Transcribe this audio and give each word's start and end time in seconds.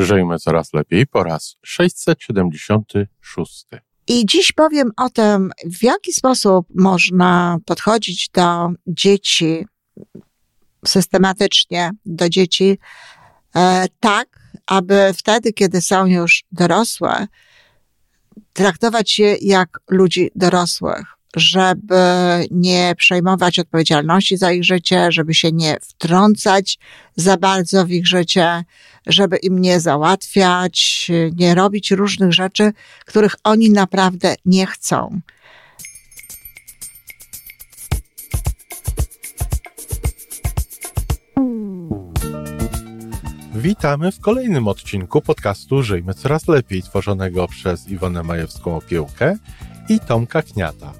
Żyjmy 0.00 0.38
coraz 0.38 0.72
lepiej 0.72 1.06
po 1.06 1.22
raz 1.22 1.56
676. 1.62 3.66
I 4.08 4.26
dziś 4.26 4.52
powiem 4.52 4.90
o 4.96 5.10
tym, 5.10 5.50
w 5.64 5.82
jaki 5.82 6.12
sposób 6.12 6.66
można 6.74 7.58
podchodzić 7.66 8.28
do 8.28 8.68
dzieci 8.86 9.66
systematycznie, 10.86 11.90
do 12.06 12.28
dzieci 12.28 12.78
e, 13.56 13.86
tak, 14.00 14.28
aby 14.66 15.12
wtedy, 15.16 15.52
kiedy 15.52 15.80
są 15.80 16.06
już 16.06 16.44
dorosłe, 16.52 17.26
traktować 18.52 19.18
je 19.18 19.36
jak 19.40 19.80
ludzi 19.90 20.30
dorosłych, 20.34 21.19
żeby 21.36 21.96
nie 22.50 22.94
przejmować 22.96 23.58
odpowiedzialności 23.58 24.36
za 24.36 24.52
ich 24.52 24.64
życie, 24.64 25.12
żeby 25.12 25.34
się 25.34 25.52
nie 25.52 25.76
wtrącać 25.80 26.78
za 27.16 27.36
bardzo 27.36 27.86
w 27.86 27.90
ich 27.90 28.06
życie, 28.06 28.64
żeby 29.06 29.36
im 29.36 29.58
nie 29.58 29.80
załatwiać, 29.80 31.10
nie 31.36 31.54
robić 31.54 31.90
różnych 31.90 32.32
rzeczy, 32.32 32.72
których 33.06 33.34
oni 33.44 33.70
naprawdę 33.70 34.34
nie 34.44 34.66
chcą. 34.66 35.20
Witamy 43.54 44.12
w 44.12 44.20
kolejnym 44.20 44.68
odcinku 44.68 45.20
podcastu 45.20 45.82
Żyjmy 45.82 46.14
Coraz 46.14 46.48
Lepiej, 46.48 46.82
tworzonego 46.82 47.48
przez 47.48 47.88
Iwonę 47.88 48.22
Majewską 48.22 48.76
Opiełkę 48.76 49.36
i 49.88 50.00
Tomka 50.00 50.42
Kniata. 50.42 50.99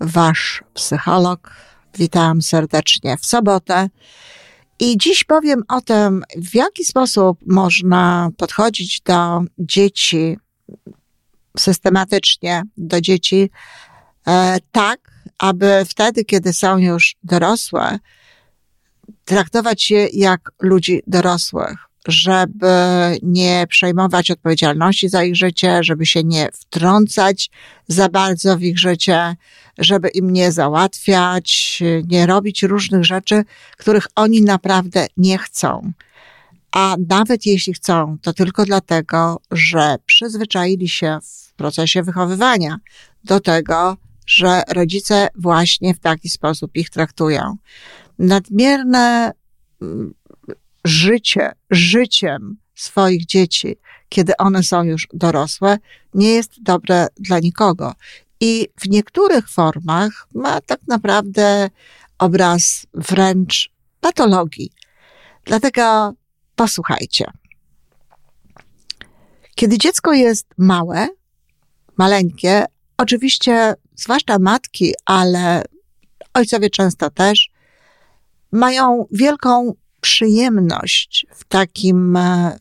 wasz 0.00 0.64
psycholog. 0.74 1.50
Witam 1.94 2.42
serdecznie 2.42 3.16
w 3.16 3.26
sobotę. 3.26 3.88
I 4.80 4.98
dziś 4.98 5.24
powiem 5.24 5.62
o 5.68 5.80
tym, 5.80 6.22
w 6.36 6.54
jaki 6.54 6.84
sposób 6.84 7.38
można 7.46 8.30
podchodzić 8.36 9.00
do 9.00 9.40
dzieci 9.58 10.38
systematycznie, 11.58 12.62
do 12.76 13.00
dzieci 13.00 13.50
e, 14.26 14.58
tak, 14.72 15.00
aby 15.38 15.84
wtedy, 15.88 16.24
kiedy 16.24 16.52
są 16.52 16.78
już 16.78 17.16
dorosłe, 17.22 17.98
traktować 19.24 19.90
je 19.90 20.08
jak 20.12 20.52
ludzi 20.60 21.02
dorosłych 21.06 21.89
żeby 22.08 22.66
nie 23.22 23.66
przejmować 23.68 24.30
odpowiedzialności 24.30 25.08
za 25.08 25.24
ich 25.24 25.36
życie, 25.36 25.84
żeby 25.84 26.06
się 26.06 26.24
nie 26.24 26.48
wtrącać 26.52 27.50
za 27.88 28.08
bardzo 28.08 28.58
w 28.58 28.62
ich 28.62 28.78
życie, 28.78 29.36
żeby 29.78 30.08
im 30.08 30.32
nie 30.32 30.52
załatwiać, 30.52 31.82
nie 32.08 32.26
robić 32.26 32.62
różnych 32.62 33.04
rzeczy, 33.04 33.44
których 33.76 34.06
oni 34.16 34.42
naprawdę 34.42 35.06
nie 35.16 35.38
chcą. 35.38 35.92
A 36.72 36.96
nawet 37.08 37.46
jeśli 37.46 37.74
chcą, 37.74 38.16
to 38.22 38.32
tylko 38.32 38.64
dlatego, 38.64 39.40
że 39.50 39.96
przyzwyczaili 40.06 40.88
się 40.88 41.18
w 41.22 41.54
procesie 41.54 42.02
wychowywania 42.02 42.76
do 43.24 43.40
tego, 43.40 43.96
że 44.26 44.62
rodzice 44.68 45.28
właśnie 45.34 45.94
w 45.94 46.00
taki 46.00 46.28
sposób 46.28 46.70
ich 46.76 46.90
traktują. 46.90 47.56
Nadmierne 48.18 49.32
mm, 49.82 50.14
życie 50.84 51.52
życiem 51.70 52.56
swoich 52.74 53.26
dzieci, 53.26 53.76
kiedy 54.08 54.36
one 54.36 54.62
są 54.62 54.82
już 54.82 55.08
dorosłe, 55.12 55.78
nie 56.14 56.28
jest 56.32 56.62
dobre 56.62 57.06
dla 57.16 57.38
nikogo. 57.38 57.94
I 58.40 58.68
w 58.80 58.88
niektórych 58.88 59.48
formach 59.48 60.28
ma 60.34 60.60
tak 60.60 60.80
naprawdę 60.88 61.70
obraz 62.18 62.86
wręcz 62.94 63.70
patologii. 64.00 64.72
Dlatego 65.44 66.12
posłuchajcie. 66.56 67.24
Kiedy 69.54 69.78
dziecko 69.78 70.12
jest 70.12 70.46
małe, 70.58 71.08
maleńkie, 71.96 72.64
oczywiście, 72.96 73.74
zwłaszcza 73.96 74.38
matki, 74.38 74.92
ale 75.04 75.64
ojcowie 76.34 76.70
często 76.70 77.10
też, 77.10 77.50
mają 78.52 79.06
wielką 79.10 79.74
przyjemność 80.00 81.26
w 81.34 81.44
takim 81.44 82.16
e, 82.16 82.58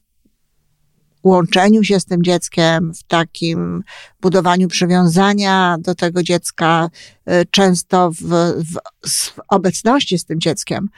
łączeniu 1.23 1.83
się 1.83 2.00
z 2.00 2.05
tym 2.05 2.23
dzieckiem, 2.23 2.94
w 2.94 3.03
takim 3.03 3.83
budowaniu 4.22 4.67
przywiązania 4.67 5.77
do 5.79 5.95
tego 5.95 6.23
dziecka, 6.23 6.89
e, 7.25 7.45
często 7.45 8.11
w, 8.11 8.22
w, 8.22 8.79
w 9.09 9.39
obecności 9.47 10.19
z 10.19 10.25
tym 10.25 10.39
dzieckiem. 10.39 10.89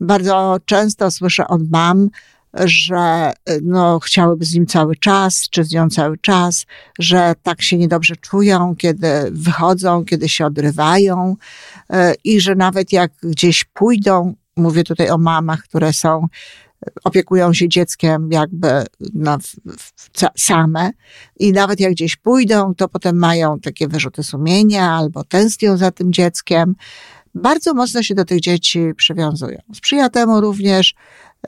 Bardzo 0.00 0.56
często 0.64 1.10
słyszę 1.10 1.48
od 1.48 1.70
mam, 1.70 2.08
że 2.54 2.96
e, 2.96 3.32
no, 3.62 4.00
chciałyby 4.00 4.44
z 4.44 4.54
nim 4.54 4.66
cały 4.66 4.96
czas, 4.96 5.48
czy 5.50 5.64
z 5.64 5.72
nią 5.72 5.90
cały 5.90 6.18
czas, 6.18 6.66
że 6.98 7.34
tak 7.42 7.62
się 7.62 7.78
niedobrze 7.78 8.16
czują, 8.16 8.76
kiedy 8.76 9.08
wychodzą, 9.30 10.04
kiedy 10.04 10.28
się 10.28 10.46
odrywają 10.46 11.36
i 12.24 12.40
że 12.40 12.54
nawet 12.54 12.92
jak 12.92 13.12
gdzieś 13.22 13.64
pójdą, 13.64 14.34
Mówię 14.56 14.84
tutaj 14.84 15.10
o 15.10 15.18
mamach, 15.18 15.62
które 15.62 15.92
są, 15.92 16.26
opiekują 17.04 17.52
się 17.52 17.68
dzieckiem 17.68 18.28
jakby 18.32 18.68
no, 19.14 19.38
w, 19.38 19.56
w, 19.76 20.10
same 20.36 20.90
i 21.38 21.52
nawet 21.52 21.80
jak 21.80 21.92
gdzieś 21.92 22.16
pójdą, 22.16 22.74
to 22.74 22.88
potem 22.88 23.16
mają 23.16 23.60
takie 23.60 23.88
wyrzuty 23.88 24.22
sumienia 24.22 24.90
albo 24.90 25.24
tęsknią 25.24 25.76
za 25.76 25.90
tym 25.90 26.12
dzieckiem. 26.12 26.74
Bardzo 27.34 27.74
mocno 27.74 28.02
się 28.02 28.14
do 28.14 28.24
tych 28.24 28.40
dzieci 28.40 28.80
przywiązują. 28.96 29.58
Sprzyja 29.74 30.08
temu 30.08 30.40
również 30.40 30.94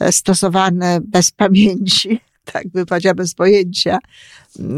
e, 0.00 0.12
stosowany 0.12 1.00
bez 1.00 1.30
pamięci, 1.30 2.20
tak 2.52 2.68
by 2.68 2.86
powiedziała 2.86 3.14
bez 3.14 3.34
pojęcia, 3.34 3.98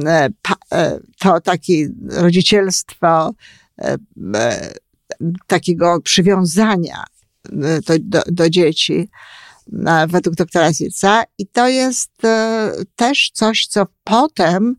e, 0.06 0.28
e, 0.72 0.98
to 1.18 1.40
takie 1.40 1.88
rodzicielstwo 2.10 3.34
takiego 5.46 6.00
przywiązania 6.00 7.04
do, 7.52 7.94
do, 8.00 8.22
do 8.26 8.50
dzieci 8.50 9.08
według 10.08 10.36
doktora 10.36 10.72
Zilca. 10.72 11.24
I 11.38 11.46
to 11.46 11.68
jest 11.68 12.24
e, 12.24 12.72
też 12.96 13.30
coś, 13.34 13.66
co 13.66 13.86
potem 14.04 14.76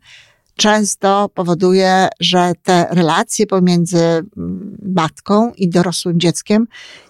często 0.55 1.29
powoduje, 1.33 2.07
że 2.19 2.53
te 2.63 2.87
relacje 2.91 3.47
pomiędzy 3.47 3.97
mm, 3.97 4.77
matką 4.95 5.51
i 5.53 5.69
dorosłym 5.69 6.19
dzieckiem 6.19 6.67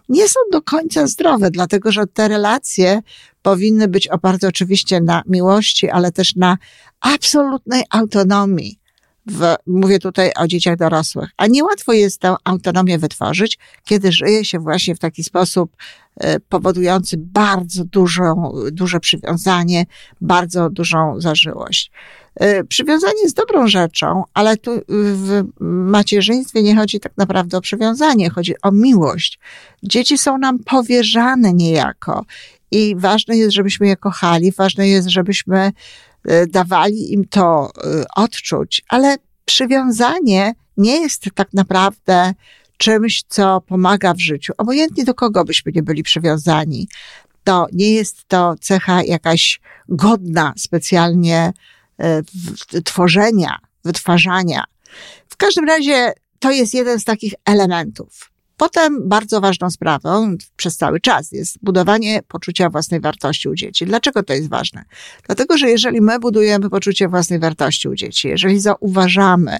nie 0.10 0.30
są 0.30 0.40
do 0.52 0.62
końca 0.62 1.08
zdrowe, 1.08 1.52
dlatego 1.52 1.92
że 1.92 2.08
te 2.08 2.28
relacje 2.28 3.02
powinny 3.42 3.88
być 3.88 4.08
oparte 4.08 4.48
oczywiście 4.48 5.02
na 5.02 5.24
miłości, 5.26 5.90
ale 5.90 6.12
też 6.12 6.36
na 6.36 6.58
absolutnej 7.02 7.84
autonomii 7.90 8.80
w, 9.28 9.56
mówię 9.68 10.00
tutaj 10.00 10.31
o 10.36 10.47
dzieciach 10.47 10.78
dorosłych. 10.78 11.30
A 11.38 11.47
niełatwo 11.47 11.94
jest 11.94 12.19
tę 12.22 12.36
autonomię 12.44 12.97
wytworzyć, 12.97 13.58
kiedy 13.84 14.12
żyje 14.12 14.46
się 14.46 14.59
właśnie 14.59 14.96
w 14.96 15.00
taki 15.00 15.24
sposób 15.24 15.75
e, 16.16 16.40
powodujący 16.40 17.18
bardzo 17.18 17.85
dużą, 17.85 18.53
duże 18.72 19.00
przywiązanie, 19.00 19.85
bardzo 20.22 20.69
dużą 20.69 21.22
zażyłość. 21.22 21.91
E, 22.35 22.64
przywiązanie 22.64 23.22
jest 23.23 23.38
dobrą 23.38 23.67
rzeczą, 23.67 24.23
ale 24.34 24.58
tu 24.58 24.72
w 24.88 25.44
macierzyństwie 25.59 26.64
nie 26.64 26.76
chodzi 26.76 27.00
tak 27.00 27.17
naprawdę 27.17 27.58
o 27.58 27.61
przywiązanie, 27.61 28.29
chodzi 28.29 28.53
o 28.61 28.72
miłość. 28.72 29.40
Dzieci 29.84 30.17
są 30.17 30.38
nam 30.38 30.59
powierzane 30.59 31.53
niejako 31.53 32.26
i 32.72 32.96
ważne 32.97 33.38
jest, 33.38 33.53
żebyśmy 33.53 33.88
je 33.88 33.96
kochali, 33.96 34.52
ważne 34.52 34.88
jest, 34.88 35.08
żebyśmy 35.08 35.72
dawali 36.48 37.14
im 37.14 37.28
to 37.28 37.72
y, 37.78 38.04
odczuć, 38.16 38.82
ale 38.90 39.18
przywiązanie 39.46 40.54
nie 40.78 41.02
jest 41.02 41.24
tak 41.36 41.54
naprawdę 41.54 42.34
czymś, 42.78 43.24
co 43.28 43.62
pomaga 43.62 44.14
w 44.14 44.20
życiu. 44.20 44.54
Obojętnie 44.58 45.04
do 45.04 45.14
kogo 45.14 45.46
byśmy 45.46 45.72
nie 45.76 45.84
byli 45.84 46.04
przywiązani, 46.04 46.88
to 47.44 47.68
nie 47.74 47.92
jest 47.92 48.26
to 48.28 48.56
cecha 48.62 49.04
jakaś 49.04 49.60
godna 49.90 50.54
specjalnie 50.58 51.54
y, 52.74 52.84
tworzenia, 52.84 53.58
wytwarzania. 53.84 54.64
W 55.30 55.38
każdym 55.38 55.66
razie 55.66 56.14
to 56.40 56.52
jest 56.52 56.74
jeden 56.74 57.00
z 57.00 57.04
takich 57.04 57.34
elementów. 57.46 58.34
Potem 58.57 59.09
bardzo 59.09 59.41
ważną 59.41 59.69
sprawą 59.69 60.35
przez 60.55 60.78
cały 60.78 60.99
czas 60.99 61.31
jest 61.31 61.57
budowanie 61.61 62.22
poczucia 62.28 62.69
własnej 62.69 62.99
wartości 62.99 63.49
u 63.49 63.55
dzieci. 63.55 63.85
Dlaczego 63.85 64.23
to 64.23 64.34
jest 64.34 64.49
ważne? 64.49 64.85
Dlatego, 65.25 65.57
że 65.57 65.69
jeżeli 65.69 66.02
my 66.02 66.19
budujemy 66.19 66.69
poczucie 66.69 67.07
własnej 67.07 67.40
wartości 67.40 67.90
u 67.90 67.96
dzieci, 67.96 68.28
jeżeli 68.28 68.59
zauważamy, 68.59 69.57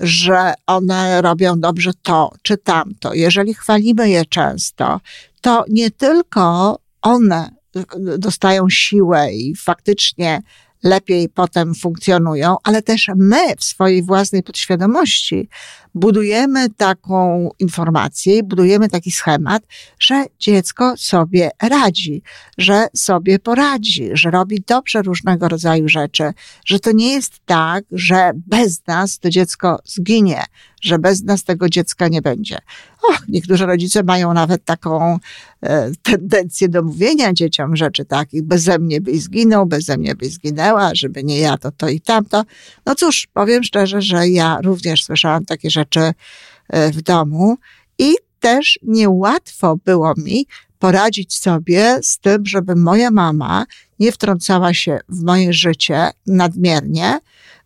że 0.00 0.54
one 0.66 1.22
robią 1.22 1.60
dobrze 1.60 1.90
to 2.02 2.32
czy 2.42 2.56
tamto, 2.56 3.14
jeżeli 3.14 3.54
chwalimy 3.54 4.10
je 4.10 4.24
często, 4.24 5.00
to 5.40 5.64
nie 5.68 5.90
tylko 5.90 6.78
one 7.02 7.50
dostają 8.18 8.70
siłę 8.70 9.32
i 9.32 9.56
faktycznie 9.56 10.42
lepiej 10.82 11.28
potem 11.28 11.74
funkcjonują, 11.74 12.56
ale 12.64 12.82
też 12.82 13.10
my 13.16 13.56
w 13.56 13.64
swojej 13.64 14.02
własnej 14.02 14.42
podświadomości 14.42 15.48
budujemy 15.94 16.70
taką 16.70 17.50
informację, 17.58 18.42
budujemy 18.42 18.88
taki 18.88 19.10
schemat, 19.10 19.62
że 19.98 20.24
dziecko 20.38 20.94
sobie 20.96 21.50
radzi, 21.62 22.22
że 22.58 22.86
sobie 22.96 23.38
poradzi, 23.38 24.10
że 24.12 24.30
robi 24.30 24.62
dobrze 24.66 25.02
różnego 25.02 25.48
rodzaju 25.48 25.88
rzeczy, 25.88 26.32
że 26.64 26.80
to 26.80 26.92
nie 26.92 27.12
jest 27.12 27.40
tak, 27.46 27.84
że 27.92 28.30
bez 28.34 28.86
nas 28.86 29.18
to 29.18 29.30
dziecko 29.30 29.78
zginie, 29.84 30.44
że 30.82 30.98
bez 30.98 31.22
nas 31.22 31.44
tego 31.44 31.68
dziecka 31.68 32.08
nie 32.08 32.22
będzie. 32.22 32.58
Och, 33.02 33.28
niektórzy 33.28 33.66
rodzice 33.66 34.02
mają 34.02 34.34
nawet 34.34 34.64
taką 34.64 35.18
e, 35.62 35.90
tendencję 36.02 36.68
do 36.68 36.82
mówienia 36.82 37.32
dzieciom 37.32 37.76
rzeczy 37.76 38.04
takich, 38.04 38.42
beze 38.42 38.78
mnie 38.78 39.00
byś 39.00 39.22
zginął, 39.22 39.66
beze 39.66 39.98
mnie 39.98 40.14
byś 40.14 40.32
zginęła, 40.32 40.90
żeby 40.94 41.24
nie 41.24 41.38
ja, 41.38 41.58
to 41.58 41.72
to 41.72 41.88
i 41.88 42.00
tamto. 42.00 42.44
No 42.86 42.94
cóż, 42.94 43.28
powiem 43.32 43.64
szczerze, 43.64 44.02
że 44.02 44.28
ja 44.28 44.58
również 44.62 45.04
słyszałam 45.04 45.44
takie 45.44 45.70
rzeczy 45.70 45.79
e, 46.68 46.92
w 46.92 47.02
domu 47.02 47.56
i 47.98 48.14
też 48.40 48.78
niełatwo 48.82 49.76
było 49.84 50.14
mi 50.16 50.46
poradzić 50.78 51.38
sobie 51.38 51.98
z 52.02 52.18
tym, 52.18 52.46
żeby 52.46 52.76
moja 52.76 53.10
mama 53.10 53.66
nie 53.98 54.12
wtrącała 54.12 54.74
się 54.74 54.98
w 55.08 55.22
moje 55.22 55.52
życie 55.52 56.10
nadmiernie, 56.26 57.18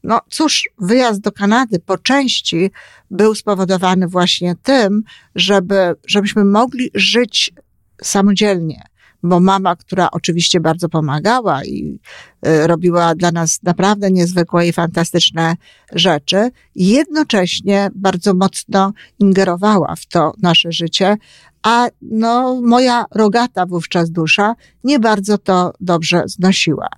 no 0.04 0.20
cóż, 0.30 0.68
wyjazd 0.78 1.20
do 1.20 1.32
Kanady 1.32 1.78
po 1.78 1.98
części 1.98 2.70
był 3.10 3.34
spowodowany 3.34 4.08
właśnie 4.08 4.54
tym, 4.62 5.02
żeby, 5.34 5.94
żebyśmy 6.06 6.44
mogli 6.44 6.90
żyć 6.94 7.52
samodzielnie 8.02 8.93
bo 9.24 9.40
mama, 9.40 9.76
która 9.76 10.08
oczywiście 10.10 10.60
bardzo 10.60 10.88
pomagała 10.88 11.64
i 11.64 11.98
y, 12.46 12.66
robiła 12.66 13.14
dla 13.14 13.32
nas 13.32 13.62
naprawdę 13.62 14.10
niezwykłe 14.10 14.68
i 14.68 14.72
fantastyczne 14.72 15.56
rzeczy, 15.92 16.50
jednocześnie 16.74 17.90
bardzo 17.94 18.34
mocno 18.34 18.92
ingerowała 19.18 19.94
w 19.96 20.06
to 20.06 20.32
nasze 20.42 20.72
życie, 20.72 21.16
a 21.62 21.88
no, 22.02 22.60
moja 22.60 23.04
rogata 23.14 23.66
wówczas 23.66 24.10
dusza 24.10 24.54
nie 24.84 24.98
bardzo 24.98 25.38
to 25.38 25.72
dobrze 25.80 26.22
znosiła. 26.26 26.88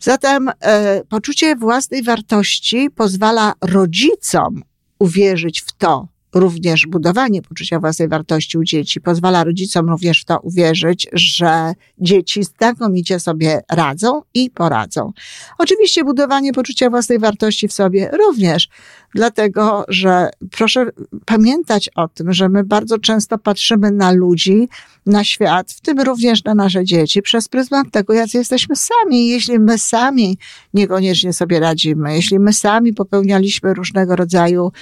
Zatem 0.00 0.50
e, 0.60 1.02
poczucie 1.08 1.56
własnej 1.56 2.02
wartości 2.02 2.90
pozwala 2.90 3.52
rodzicom 3.60 4.62
uwierzyć 4.98 5.60
w 5.60 5.72
to, 5.72 6.08
również 6.34 6.86
budowanie 6.86 7.42
poczucia 7.42 7.80
własnej 7.80 8.08
wartości 8.08 8.58
u 8.58 8.64
dzieci 8.64 9.00
pozwala 9.00 9.44
rodzicom 9.44 9.88
również 9.88 10.20
w 10.20 10.24
to 10.24 10.38
uwierzyć, 10.38 11.08
że 11.12 11.74
dzieci 11.98 12.44
znakomicie 12.44 13.20
sobie 13.20 13.60
radzą 13.70 14.22
i 14.34 14.50
poradzą. 14.50 15.12
Oczywiście 15.58 16.04
budowanie 16.04 16.52
poczucia 16.52 16.90
własnej 16.90 17.18
wartości 17.18 17.68
w 17.68 17.72
sobie 17.72 18.10
również, 18.18 18.68
dlatego 19.14 19.84
że 19.88 20.30
proszę 20.50 20.86
pamiętać 21.26 21.90
o 21.94 22.08
tym, 22.08 22.32
że 22.32 22.48
my 22.48 22.64
bardzo 22.64 22.98
często 22.98 23.38
patrzymy 23.38 23.90
na 23.90 24.12
ludzi, 24.12 24.68
na 25.06 25.24
świat, 25.24 25.72
w 25.72 25.80
tym 25.80 26.00
również 26.00 26.44
na 26.44 26.54
nasze 26.54 26.84
dzieci, 26.84 27.22
przez 27.22 27.48
pryzmat 27.48 27.86
tego, 27.90 28.12
jacy 28.12 28.38
jesteśmy 28.38 28.76
sami. 28.76 29.28
Jeśli 29.28 29.58
my 29.58 29.78
sami 29.78 30.38
niekoniecznie 30.74 31.32
sobie 31.32 31.60
radzimy, 31.60 32.14
jeśli 32.14 32.38
my 32.38 32.52
sami 32.52 32.92
popełnialiśmy 32.92 33.74
różnego 33.74 34.16
rodzaju 34.16 34.72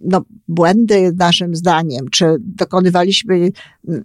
no, 0.00 0.24
błędy 0.48 1.12
naszym 1.16 1.56
zdaniem, 1.56 2.10
czy 2.10 2.36
dokonywaliśmy 2.38 3.50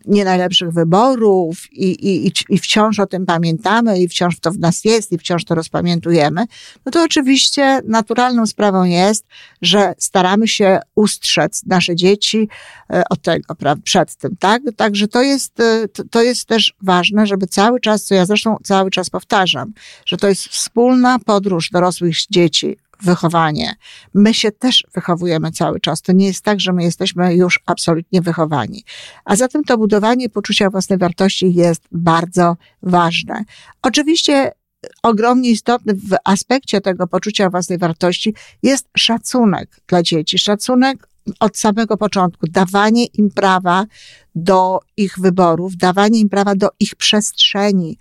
nie 0.05 0.25
najlepszych 0.25 0.71
wyborów 0.71 1.73
i, 1.73 2.07
i, 2.09 2.31
i 2.49 2.57
wciąż 2.57 2.99
o 2.99 3.05
tym 3.05 3.25
pamiętamy 3.25 3.99
i 3.99 4.07
wciąż 4.07 4.39
to 4.39 4.51
w 4.51 4.59
nas 4.59 4.85
jest 4.85 5.11
i 5.11 5.17
wciąż 5.17 5.45
to 5.45 5.55
rozpamiętujemy, 5.55 6.45
no 6.85 6.91
to 6.91 7.03
oczywiście 7.03 7.81
naturalną 7.87 8.45
sprawą 8.45 8.83
jest, 8.83 9.25
że 9.61 9.93
staramy 9.97 10.47
się 10.47 10.79
ustrzec 10.95 11.63
nasze 11.65 11.95
dzieci 11.95 12.47
e, 12.89 13.03
od 13.09 13.21
tego, 13.21 13.55
przed 13.83 14.15
tym, 14.15 14.35
tak? 14.39 14.61
Także 14.75 15.07
to 15.07 15.21
jest, 15.21 15.59
e, 15.59 15.87
to 16.11 16.21
jest 16.21 16.45
też 16.45 16.73
ważne, 16.81 17.27
żeby 17.27 17.47
cały 17.47 17.79
czas, 17.79 18.03
co 18.03 18.15
ja 18.15 18.25
zresztą 18.25 18.57
cały 18.63 18.91
czas 18.91 19.09
powtarzam, 19.09 19.73
że 20.05 20.17
to 20.17 20.27
jest 20.27 20.47
wspólna 20.47 21.19
podróż 21.19 21.69
dorosłych 21.69 22.15
dzieci 22.31 22.77
wychowanie. 23.01 23.75
My 24.13 24.33
się 24.33 24.51
też 24.51 24.83
wychowujemy 24.93 25.51
cały 25.51 25.79
czas. 25.79 26.01
To 26.01 26.11
nie 26.11 26.25
jest 26.25 26.41
tak, 26.41 26.59
że 26.59 26.73
my 26.73 26.83
jesteśmy 26.83 27.35
już 27.35 27.59
absolutnie 27.65 28.21
wychowani. 28.21 28.83
A 29.25 29.35
zatem 29.35 29.63
to 29.63 29.77
budowanie 29.77 30.29
poczucia 30.29 30.69
własnej 30.69 30.99
wartości 30.99 31.53
jest 31.53 31.81
bardzo 31.91 32.55
ważne. 32.81 33.43
Oczywiście 33.81 34.51
ogromnie 35.03 35.49
istotny 35.49 35.93
w 35.93 36.15
aspekcie 36.23 36.81
tego 36.81 37.07
poczucia 37.07 37.49
własnej 37.49 37.77
wartości 37.77 38.33
jest 38.63 38.87
szacunek 38.97 39.81
dla 39.87 40.03
dzieci. 40.03 40.39
Szacunek 40.39 41.07
od 41.39 41.57
samego 41.57 41.97
początku, 41.97 42.47
dawanie 42.47 43.05
im 43.05 43.31
prawa 43.31 43.85
do 44.35 44.79
ich 44.97 45.19
wyborów, 45.19 45.77
dawanie 45.77 46.19
im 46.19 46.29
prawa 46.29 46.55
do 46.55 46.69
ich 46.79 46.95
przestrzeni. 46.95 47.97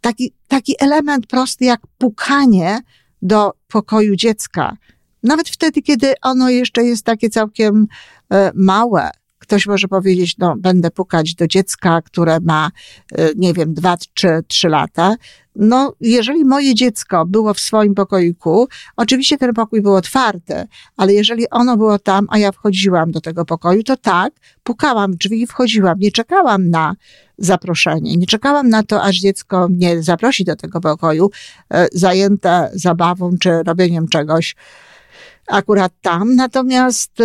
Taki, 0.00 0.32
taki 0.48 0.74
element 0.78 1.26
prosty 1.26 1.64
jak 1.64 1.80
pukanie 1.98 2.80
do 3.22 3.52
pokoju 3.68 4.16
dziecka. 4.16 4.76
Nawet 5.22 5.48
wtedy, 5.48 5.82
kiedy 5.82 6.14
ono 6.22 6.50
jeszcze 6.50 6.84
jest 6.84 7.04
takie 7.04 7.30
całkiem 7.30 7.86
e, 8.32 8.52
małe, 8.54 9.10
ktoś 9.50 9.66
może 9.66 9.88
powiedzieć, 9.88 10.38
no, 10.38 10.54
będę 10.58 10.90
pukać 10.90 11.34
do 11.34 11.46
dziecka, 11.46 12.02
które 12.02 12.40
ma, 12.40 12.70
e, 13.12 13.28
nie 13.36 13.54
wiem, 13.54 13.74
dwa 13.74 13.96
czy 14.14 14.28
trzy 14.48 14.68
lata. 14.68 15.16
No, 15.56 15.94
jeżeli 16.00 16.44
moje 16.44 16.74
dziecko 16.74 17.26
było 17.26 17.54
w 17.54 17.60
swoim 17.60 17.94
pokoiku, 17.94 18.68
oczywiście 18.96 19.38
ten 19.38 19.52
pokój 19.54 19.82
był 19.82 19.94
otwarty, 19.94 20.64
ale 20.96 21.12
jeżeli 21.12 21.50
ono 21.50 21.76
było 21.76 21.98
tam, 21.98 22.26
a 22.28 22.38
ja 22.38 22.52
wchodziłam 22.52 23.10
do 23.10 23.20
tego 23.20 23.44
pokoju, 23.44 23.82
to 23.82 23.96
tak, 23.96 24.32
pukałam 24.62 25.16
drzwi 25.16 25.42
i 25.42 25.46
wchodziłam. 25.46 25.98
Nie 25.98 26.12
czekałam 26.12 26.70
na 26.70 26.94
zaproszenie. 27.38 28.16
Nie 28.16 28.26
czekałam 28.26 28.68
na 28.68 28.82
to, 28.82 29.02
aż 29.02 29.16
dziecko 29.16 29.68
mnie 29.68 30.02
zaprosi 30.02 30.44
do 30.44 30.56
tego 30.56 30.80
pokoju, 30.80 31.30
e, 31.70 31.88
zajęte 31.92 32.70
zabawą 32.74 33.30
czy 33.40 33.62
robieniem 33.66 34.08
czegoś 34.08 34.56
akurat 35.50 35.92
tam. 36.02 36.36
Natomiast 36.36 37.20
e, 37.20 37.24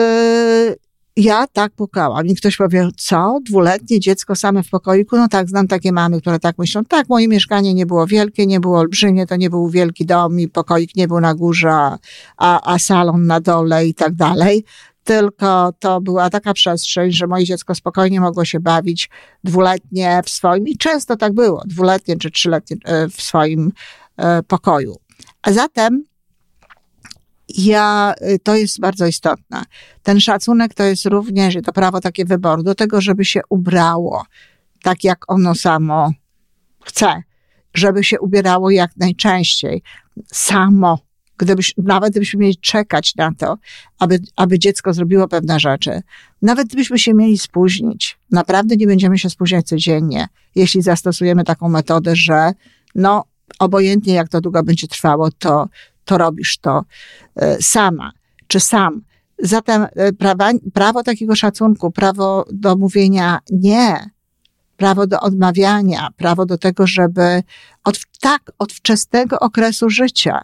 ja 1.18 1.48
tak 1.48 1.72
pukałam 1.72 2.28
i 2.28 2.36
ktoś 2.36 2.58
powie, 2.58 2.90
co? 2.98 3.40
Dwuletnie 3.46 4.00
dziecko 4.00 4.36
same 4.36 4.64
w 4.64 4.70
pokoiku? 4.70 5.18
No 5.18 5.28
tak, 5.28 5.50
znam 5.50 5.68
takie 5.68 5.92
mamy, 5.92 6.22
które 6.22 6.40
tak 6.40 6.58
myślą. 6.58 6.86
Tak, 6.86 7.10
moje 7.10 7.28
mieszkanie 7.28 7.74
nie 7.74 7.86
było 7.86 8.08
wielkie, 8.08 8.48
nie 8.48 8.60
było 8.60 8.80
olbrzymie, 8.80 9.26
to 9.26 9.36
nie 9.36 9.50
był 9.50 9.70
wielki 9.70 10.06
dom 10.06 10.40
i 10.40 10.48
pokoik 10.48 10.96
nie 10.96 11.08
był 11.08 11.20
na 11.20 11.36
górze, 11.36 11.98
a, 12.38 12.74
a 12.74 12.80
salon 12.80 13.26
na 13.26 13.40
dole 13.40 13.88
i 13.88 13.94
tak 13.94 14.16
dalej. 14.16 14.66
Tylko 15.04 15.74
to 15.80 16.02
była 16.02 16.30
taka 16.30 16.54
przestrzeń, 16.54 17.12
że 17.12 17.28
moje 17.28 17.46
dziecko 17.46 17.76
spokojnie 17.76 18.22
mogło 18.22 18.46
się 18.46 18.60
bawić 18.60 19.10
dwuletnie 19.44 20.22
w 20.26 20.30
swoim, 20.30 20.68
i 20.68 20.78
często 20.78 21.16
tak 21.16 21.34
było, 21.34 21.64
dwuletnie 21.66 22.18
czy 22.18 22.32
trzyletnie 22.32 22.78
e, 22.86 23.10
w 23.10 23.22
swoim 23.22 23.72
e, 24.18 24.44
pokoju. 24.44 24.96
A 25.42 25.52
zatem 25.52 26.04
ja, 27.50 28.14
y, 28.22 28.40
to 28.40 28.56
jest 28.56 28.80
bardzo 28.80 29.08
istotne. 29.08 29.64
Ten 30.04 30.20
szacunek 30.20 30.74
to 30.74 30.84
jest 30.84 31.06
również 31.06 31.58
to 31.66 31.74
prawo 31.74 32.02
takie 32.02 32.26
wyboru 32.26 32.64
do 32.64 32.76
tego, 32.76 33.02
żeby 33.02 33.26
się 33.26 33.42
ubrało 33.50 34.26
tak, 34.84 35.04
jak 35.04 35.32
ono 35.32 35.56
samo 35.56 36.12
chce, 36.84 37.24
żeby 37.74 38.04
się 38.04 38.20
ubierało 38.20 38.70
jak 38.70 38.98
najczęściej, 38.98 39.82
samo. 40.34 41.00
Gdybyś, 41.38 41.74
nawet 41.78 42.12
gdybyśmy 42.12 42.40
mieli 42.40 42.58
czekać 42.58 43.16
na 43.16 43.32
to, 43.34 43.58
aby, 44.00 44.20
aby 44.36 44.60
dziecko 44.60 44.94
zrobiło 44.94 45.28
pewne 45.28 45.60
rzeczy, 45.60 46.02
nawet 46.42 46.68
gdybyśmy 46.68 47.00
się 47.00 47.14
mieli 47.14 47.38
spóźnić, 47.38 48.18
naprawdę 48.32 48.76
nie 48.76 48.88
będziemy 48.88 49.18
się 49.18 49.30
spóźniać 49.30 49.68
codziennie, 49.68 50.28
jeśli 50.56 50.82
zastosujemy 50.82 51.44
taką 51.44 51.70
metodę, 51.70 52.16
że 52.16 52.52
no, 52.96 53.24
obojętnie 53.60 54.14
jak 54.14 54.30
to 54.30 54.42
długo 54.42 54.64
będzie 54.64 54.88
trwało, 54.88 55.30
to, 55.32 55.68
to 56.06 56.18
robisz 56.18 56.58
to 56.58 56.86
e, 57.36 57.58
sama 57.62 58.12
czy 58.48 58.60
sam. 58.60 59.02
Zatem 59.40 59.88
e, 59.96 60.14
prawa, 60.14 60.52
prawo 60.74 61.04
takiego 61.04 61.36
szacunku, 61.36 61.92
prawo 61.92 62.46
do 62.52 62.76
mówienia 62.76 63.40
nie, 63.52 64.10
prawo 64.78 65.08
do 65.08 65.20
odmawiania, 65.20 66.08
prawo 66.18 66.46
do 66.46 66.58
tego, 66.58 66.88
żeby 66.88 67.44
od, 67.84 68.00
tak, 68.22 68.52
od 68.60 68.74
wczesnego 68.74 69.40
okresu 69.40 69.90
życia, 69.90 70.42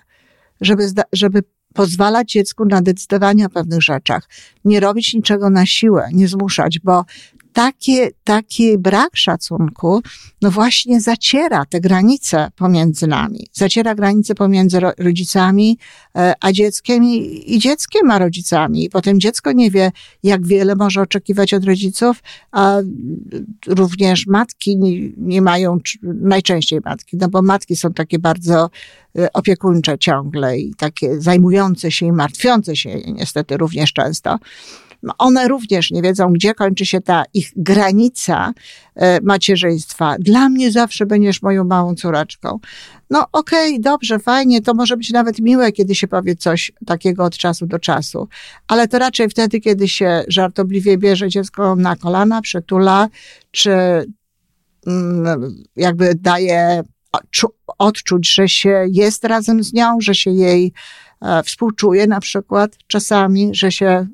żeby, 0.62 0.88
żeby 1.13 1.44
pozwalać 1.74 2.32
dziecku 2.32 2.65
na 2.65 2.82
decydowanie 2.82 3.46
o 3.46 3.50
pewnych 3.50 3.82
rzeczach, 3.82 4.30
nie 4.65 4.80
robić 4.80 5.13
niczego 5.13 5.50
na 5.50 5.65
siłę, 5.65 6.10
nie 6.13 6.27
zmuszać, 6.27 6.80
bo 6.80 7.06
takie, 7.53 8.10
taki 8.24 8.77
brak 8.77 9.17
szacunku, 9.17 10.01
no 10.41 10.51
właśnie 10.51 11.01
zaciera 11.01 11.65
te 11.65 11.81
granice 11.81 12.51
pomiędzy 12.55 13.08
nami. 13.08 13.48
Zaciera 13.53 13.96
granice 13.96 14.36
pomiędzy 14.36 14.79
rodzicami 14.98 15.77
e, 16.15 16.34
a 16.39 16.51
dzieckiem 16.51 17.03
i, 17.03 17.43
i 17.55 17.60
dzieckiem 17.60 18.12
a 18.12 18.20
rodzicami. 18.20 18.84
I 18.84 18.89
potem 18.89 19.20
dziecko 19.20 19.51
nie 19.51 19.72
wie, 19.72 19.91
jak 20.24 20.48
wiele 20.48 20.75
może 20.75 21.01
oczekiwać 21.01 21.53
od 21.53 21.63
rodziców, 21.63 22.24
a 22.51 22.77
również 23.67 24.27
matki 24.27 24.77
nie, 24.77 25.10
nie 25.17 25.41
mają, 25.41 25.77
najczęściej 26.03 26.79
matki, 26.86 27.17
no 27.17 27.29
bo 27.29 27.41
matki 27.41 27.75
są 27.75 27.93
takie 27.93 28.20
bardzo 28.20 28.70
e, 29.17 29.34
opiekuńcze 29.34 29.98
ciągle 30.00 30.60
i 30.60 30.75
takie 30.75 31.22
zajmujące 31.22 31.91
się 31.91 32.05
i 32.05 32.12
martwiące 32.12 32.75
się 32.75 32.89
niestety 33.08 33.58
również 33.58 33.93
często 33.93 34.39
one 35.17 35.48
również 35.48 35.91
nie 35.91 36.01
wiedzą, 36.01 36.34
gdzie 36.34 36.53
kończy 36.53 36.86
się 36.86 37.01
ta 37.01 37.24
ich 37.34 37.51
granica 37.55 38.53
e, 38.96 39.22
macierzyństwa. 39.22 40.15
Dla 40.20 40.50
mnie 40.50 40.72
zawsze 40.72 41.05
będziesz 41.05 41.41
moją 41.41 41.63
małą 41.63 41.96
córeczką. 41.96 42.60
No 43.10 43.25
okej, 43.31 43.70
okay, 43.70 43.79
dobrze, 43.79 44.20
fajnie, 44.20 44.62
to 44.62 44.74
może 44.74 44.98
być 44.98 45.12
nawet 45.12 45.39
miłe, 45.39 45.72
kiedy 45.72 45.96
się 45.96 46.08
powie 46.08 46.36
coś 46.36 46.72
takiego 46.86 47.24
od 47.24 47.38
czasu 47.38 47.67
do 47.67 47.79
czasu, 47.79 48.27
ale 48.67 48.88
to 48.88 49.00
raczej 49.00 49.29
wtedy, 49.29 49.60
kiedy 49.60 49.88
się 49.88 50.24
żartobliwie 50.27 50.98
bierze 50.98 51.29
dziecko 51.29 51.75
na 51.75 51.96
kolana, 51.96 52.41
przytula, 52.41 53.10
czy 53.51 53.72
mm, 54.88 55.63
jakby 55.75 56.15
daje 56.15 56.84
odczuć, 57.77 58.34
że 58.34 58.50
się 58.50 58.86
jest 58.91 59.24
razem 59.24 59.63
z 59.63 59.74
nią, 59.74 59.98
że 60.01 60.15
się 60.15 60.31
jej 60.31 60.74
e, 61.22 61.43
współczuje 61.43 62.08
na 62.08 62.20
przykład 62.20 62.77
czasami, 62.88 63.50
że 63.53 63.72
się 63.72 63.88
e, 63.88 64.08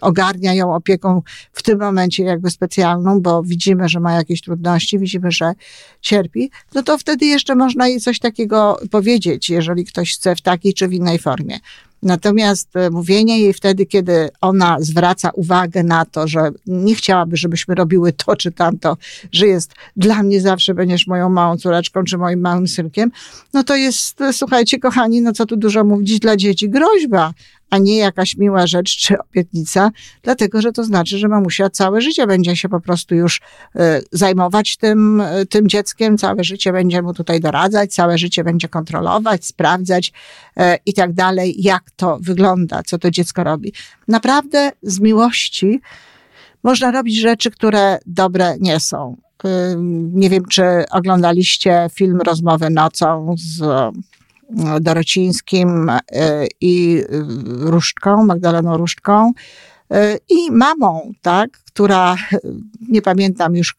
ogarnia 0.00 0.54
ją 0.54 0.74
opieką 0.74 1.22
w 1.52 1.62
tym 1.62 1.78
momencie 1.78 2.24
jakby 2.24 2.50
specjalną, 2.50 3.20
bo 3.20 3.42
widzimy, 3.42 3.88
że 3.88 4.00
ma 4.00 4.12
jakieś 4.12 4.40
trudności, 4.40 4.98
widzimy, 4.98 5.30
że 5.30 5.52
cierpi, 6.00 6.50
no 6.74 6.82
to 6.82 6.98
wtedy 6.98 7.26
jeszcze 7.26 7.54
można 7.54 7.88
jej 7.88 8.00
coś 8.00 8.18
takiego 8.18 8.78
powiedzieć, 8.90 9.50
jeżeli 9.50 9.84
ktoś 9.84 10.14
chce 10.14 10.36
w 10.36 10.40
takiej 10.40 10.74
czy 10.74 10.88
w 10.88 10.92
innej 10.92 11.18
formie. 11.18 11.58
Natomiast 12.02 12.76
e, 12.76 12.90
mówienie 12.90 13.40
jej 13.40 13.52
wtedy, 13.52 13.86
kiedy 13.86 14.28
ona 14.40 14.76
zwraca 14.80 15.30
uwagę 15.34 15.82
na 15.82 16.04
to, 16.04 16.28
że 16.28 16.50
nie 16.66 16.94
chciałaby, 16.94 17.36
żebyśmy 17.36 17.74
robiły 17.74 18.12
to 18.12 18.36
czy 18.36 18.52
tamto, 18.52 18.96
że 19.32 19.46
jest 19.46 19.72
dla 19.96 20.22
mnie 20.22 20.40
zawsze 20.40 20.74
będziesz 20.74 21.06
moją 21.06 21.28
małą 21.28 21.56
córeczką 21.56 22.04
czy 22.04 22.18
moim 22.18 22.40
małym 22.40 22.68
synkiem, 22.68 23.10
no 23.54 23.64
to 23.64 23.76
jest, 23.76 24.18
słuchajcie, 24.32 24.78
kochani, 24.78 25.20
no 25.20 25.32
co 25.32 25.46
tu 25.46 25.56
dużo 25.56 25.84
mówić, 25.84 26.18
dla 26.18 26.36
dzieci 26.36 26.70
groźba, 26.70 27.32
a 27.72 27.78
nie 27.78 27.96
jakaś 27.96 28.36
miła 28.36 28.66
rzecz 28.66 28.96
czy 28.96 29.18
obietnica, 29.18 29.90
dlatego 30.22 30.62
że 30.62 30.72
to 30.72 30.84
znaczy, 30.84 31.18
że 31.18 31.28
mamusia 31.28 31.70
całe 31.70 32.00
życie 32.00 32.26
będzie 32.26 32.56
się 32.56 32.68
po 32.68 32.80
prostu 32.80 33.14
już 33.14 33.40
y, 33.40 33.80
zajmować 34.12 34.76
tym, 34.76 35.20
y, 35.20 35.46
tym 35.46 35.68
dzieckiem, 35.68 36.18
całe 36.18 36.44
życie 36.44 36.72
będzie 36.72 37.02
mu 37.02 37.14
tutaj 37.14 37.40
doradzać, 37.40 37.94
całe 37.94 38.18
życie 38.18 38.44
będzie 38.44 38.68
kontrolować, 38.68 39.44
sprawdzać 39.44 40.12
y, 40.56 40.62
i 40.86 40.94
tak 40.94 41.12
dalej, 41.12 41.54
jak 41.58 41.90
to 41.96 42.18
wygląda, 42.20 42.82
co 42.82 42.98
to 42.98 43.10
dziecko 43.10 43.44
robi. 43.44 43.72
Naprawdę 44.08 44.72
z 44.82 45.00
miłości 45.00 45.80
można 46.62 46.90
robić 46.90 47.20
rzeczy, 47.20 47.50
które 47.50 47.98
dobre 48.06 48.54
nie 48.60 48.80
są. 48.80 49.16
Nie 50.12 50.30
wiem, 50.30 50.44
czy 50.50 50.62
oglądaliście 50.90 51.86
film 51.94 52.20
Rozmowy 52.20 52.70
nocą 52.70 53.34
z 53.38 53.62
Dorocińskim 54.80 55.90
e, 55.90 56.00
i 56.60 57.02
e, 57.02 57.04
Różdżką, 57.70 58.24
Magdaleną 58.26 58.76
Różdżką 58.76 59.32
e, 59.90 60.16
i 60.28 60.50
mamą, 60.50 61.12
tak, 61.22 61.50
która, 61.50 62.16
nie 62.88 63.02
pamiętam 63.02 63.56
już, 63.56 63.76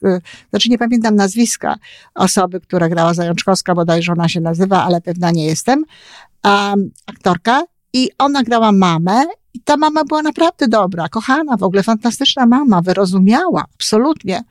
znaczy 0.50 0.70
nie 0.70 0.78
pamiętam 0.78 1.16
nazwiska 1.16 1.76
osoby, 2.16 2.60
która 2.60 2.90
grała 2.90 3.14
Zajączkowska, 3.14 3.76
bodajże 3.76 4.12
ona 4.12 4.30
się 4.30 4.42
nazywa, 4.42 4.84
ale 4.84 5.02
pewna 5.02 5.32
nie 5.32 5.46
jestem, 5.46 5.84
um, 6.44 6.92
aktorka 7.06 7.64
i 7.94 8.10
ona 8.18 8.44
grała 8.44 8.72
mamę 8.72 9.26
i 9.54 9.60
ta 9.60 9.78
mama 9.78 10.04
była 10.04 10.22
naprawdę 10.22 10.68
dobra, 10.68 11.10
kochana, 11.10 11.58
w 11.58 11.64
ogóle 11.64 11.84
fantastyczna 11.84 12.46
mama, 12.46 12.82
wyrozumiała, 12.82 13.66
absolutnie. 13.76 14.44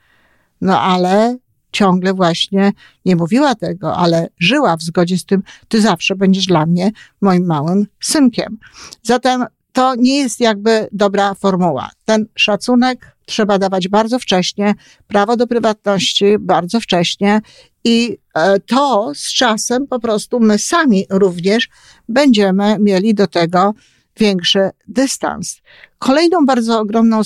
No 0.60 0.80
ale 0.80 1.36
ciągle 1.72 2.14
właśnie 2.14 2.72
nie 3.04 3.16
mówiła 3.16 3.54
tego, 3.54 3.96
ale 3.96 4.28
żyła 4.38 4.76
w 4.76 4.82
zgodzie 4.82 5.18
z 5.18 5.24
tym, 5.24 5.42
ty 5.68 5.80
zawsze 5.80 6.16
będziesz 6.16 6.46
dla 6.46 6.66
mnie 6.66 6.90
moim 7.20 7.46
małym 7.46 7.86
synkiem. 8.00 8.58
Zatem 9.02 9.46
to 9.72 9.94
nie 9.94 10.16
jest 10.16 10.40
jakby 10.40 10.88
dobra 10.92 11.34
formuła. 11.34 11.90
Ten 12.04 12.26
szacunek 12.34 13.16
trzeba 13.26 13.58
dawać 13.58 13.88
bardzo 13.88 14.18
wcześnie, 14.18 14.74
prawo 15.06 15.36
do 15.36 15.46
prywatności 15.46 16.36
bardzo 16.40 16.80
wcześnie 16.80 17.40
i 17.84 18.18
e, 18.34 18.60
to 18.60 19.12
z 19.14 19.34
czasem 19.34 19.86
po 19.86 20.00
prostu 20.00 20.40
my 20.40 20.58
sami 20.58 21.06
również 21.10 21.68
będziemy 22.08 22.76
mieli 22.78 23.14
do 23.14 23.26
tego 23.26 23.74
większy 24.16 24.70
dystans. 24.88 25.60
Kolejną 25.98 26.46
bardzo 26.46 26.80
ogromną, 26.80 27.20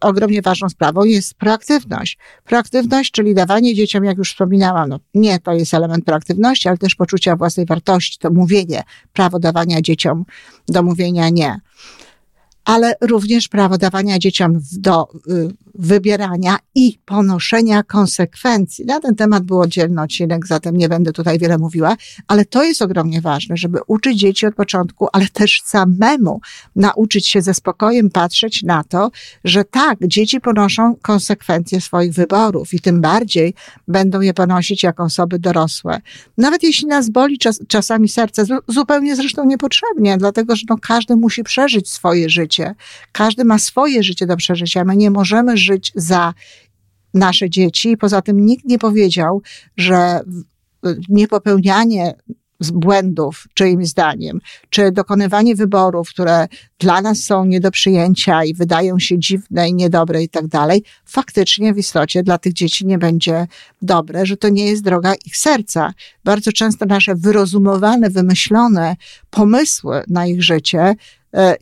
ogromnie 0.00 0.42
ważną 0.42 0.68
sprawą 0.68 1.04
jest 1.04 1.34
proaktywność. 1.34 2.18
Proaktywność, 2.44 3.10
czyli 3.10 3.34
dawanie 3.34 3.74
dzieciom, 3.74 4.04
jak 4.04 4.18
już 4.18 4.30
wspominałam, 4.30 4.88
no 4.88 5.00
nie 5.14 5.38
to 5.40 5.52
jest 5.52 5.74
element 5.74 6.04
proaktywności, 6.04 6.68
ale 6.68 6.78
też 6.78 6.94
poczucia 6.94 7.36
własnej 7.36 7.66
wartości, 7.66 8.18
to 8.18 8.30
mówienie, 8.30 8.82
prawo 9.12 9.38
dawania 9.38 9.80
dzieciom 9.80 10.24
do 10.68 10.82
mówienia 10.82 11.28
nie 11.28 11.60
ale 12.66 12.94
również 13.00 13.48
prawo 13.48 13.78
dawania 13.78 14.18
dzieciom 14.18 14.60
do 14.72 15.08
y, 15.28 15.48
wybierania 15.78 16.58
i 16.74 16.98
ponoszenia 17.04 17.82
konsekwencji. 17.82 18.84
Na 18.84 19.00
ten 19.00 19.14
temat 19.14 19.44
był 19.44 19.60
oddzielny 19.60 20.02
odcinek, 20.02 20.46
zatem 20.46 20.76
nie 20.76 20.88
będę 20.88 21.12
tutaj 21.12 21.38
wiele 21.38 21.58
mówiła, 21.58 21.96
ale 22.28 22.44
to 22.44 22.62
jest 22.62 22.82
ogromnie 22.82 23.20
ważne, 23.20 23.56
żeby 23.56 23.78
uczyć 23.86 24.18
dzieci 24.18 24.46
od 24.46 24.54
początku, 24.54 25.08
ale 25.12 25.28
też 25.28 25.62
samemu 25.64 26.40
nauczyć 26.76 27.28
się 27.28 27.42
ze 27.42 27.54
spokojem 27.54 28.10
patrzeć 28.10 28.62
na 28.62 28.84
to, 28.84 29.10
że 29.44 29.64
tak, 29.64 29.98
dzieci 30.06 30.40
ponoszą 30.40 30.96
konsekwencje 31.02 31.80
swoich 31.80 32.12
wyborów 32.12 32.74
i 32.74 32.80
tym 32.80 33.00
bardziej 33.00 33.54
będą 33.88 34.20
je 34.20 34.34
ponosić 34.34 34.82
jako 34.82 35.02
osoby 35.02 35.38
dorosłe. 35.38 36.00
Nawet 36.38 36.62
jeśli 36.62 36.86
nas 36.86 37.10
boli 37.10 37.38
czas, 37.38 37.60
czasami 37.68 38.08
serce, 38.08 38.44
zupełnie 38.68 39.16
zresztą 39.16 39.44
niepotrzebnie, 39.44 40.18
dlatego 40.18 40.56
że 40.56 40.62
no, 40.70 40.76
każdy 40.82 41.16
musi 41.16 41.44
przeżyć 41.44 41.90
swoje 41.90 42.30
życie. 42.30 42.55
Każdy 43.12 43.44
ma 43.44 43.58
swoje 43.58 44.02
życie 44.02 44.26
do 44.26 44.36
przeżycia. 44.36 44.84
My 44.84 44.96
nie 44.96 45.10
możemy 45.10 45.56
żyć 45.56 45.92
za 45.94 46.34
nasze 47.14 47.50
dzieci. 47.50 47.96
Poza 47.96 48.22
tym 48.22 48.46
nikt 48.46 48.64
nie 48.64 48.78
powiedział, 48.78 49.42
że 49.76 50.20
niepopełnianie 51.08 52.14
błędów, 52.60 53.48
czyimś 53.54 53.88
zdaniem, 53.88 54.40
czy 54.70 54.92
dokonywanie 54.92 55.54
wyborów, 55.54 56.08
które 56.08 56.46
dla 56.78 57.02
nas 57.02 57.18
są 57.18 57.44
nie 57.44 57.60
do 57.60 57.70
przyjęcia 57.70 58.44
i 58.44 58.54
wydają 58.54 58.98
się 58.98 59.18
dziwne 59.18 59.68
i 59.68 59.74
niedobre 59.74 60.22
i 60.22 60.28
tak 60.28 60.46
dalej, 60.46 60.82
faktycznie 61.04 61.74
w 61.74 61.78
istocie 61.78 62.22
dla 62.22 62.38
tych 62.38 62.52
dzieci 62.52 62.86
nie 62.86 62.98
będzie 62.98 63.46
dobre, 63.82 64.26
że 64.26 64.36
to 64.36 64.48
nie 64.48 64.66
jest 64.66 64.84
droga 64.84 65.14
ich 65.24 65.36
serca. 65.36 65.92
Bardzo 66.24 66.52
często 66.52 66.86
nasze 66.86 67.14
wyrozumowane, 67.14 68.10
wymyślone 68.10 68.96
pomysły 69.30 70.02
na 70.08 70.26
ich 70.26 70.42
życie 70.42 70.94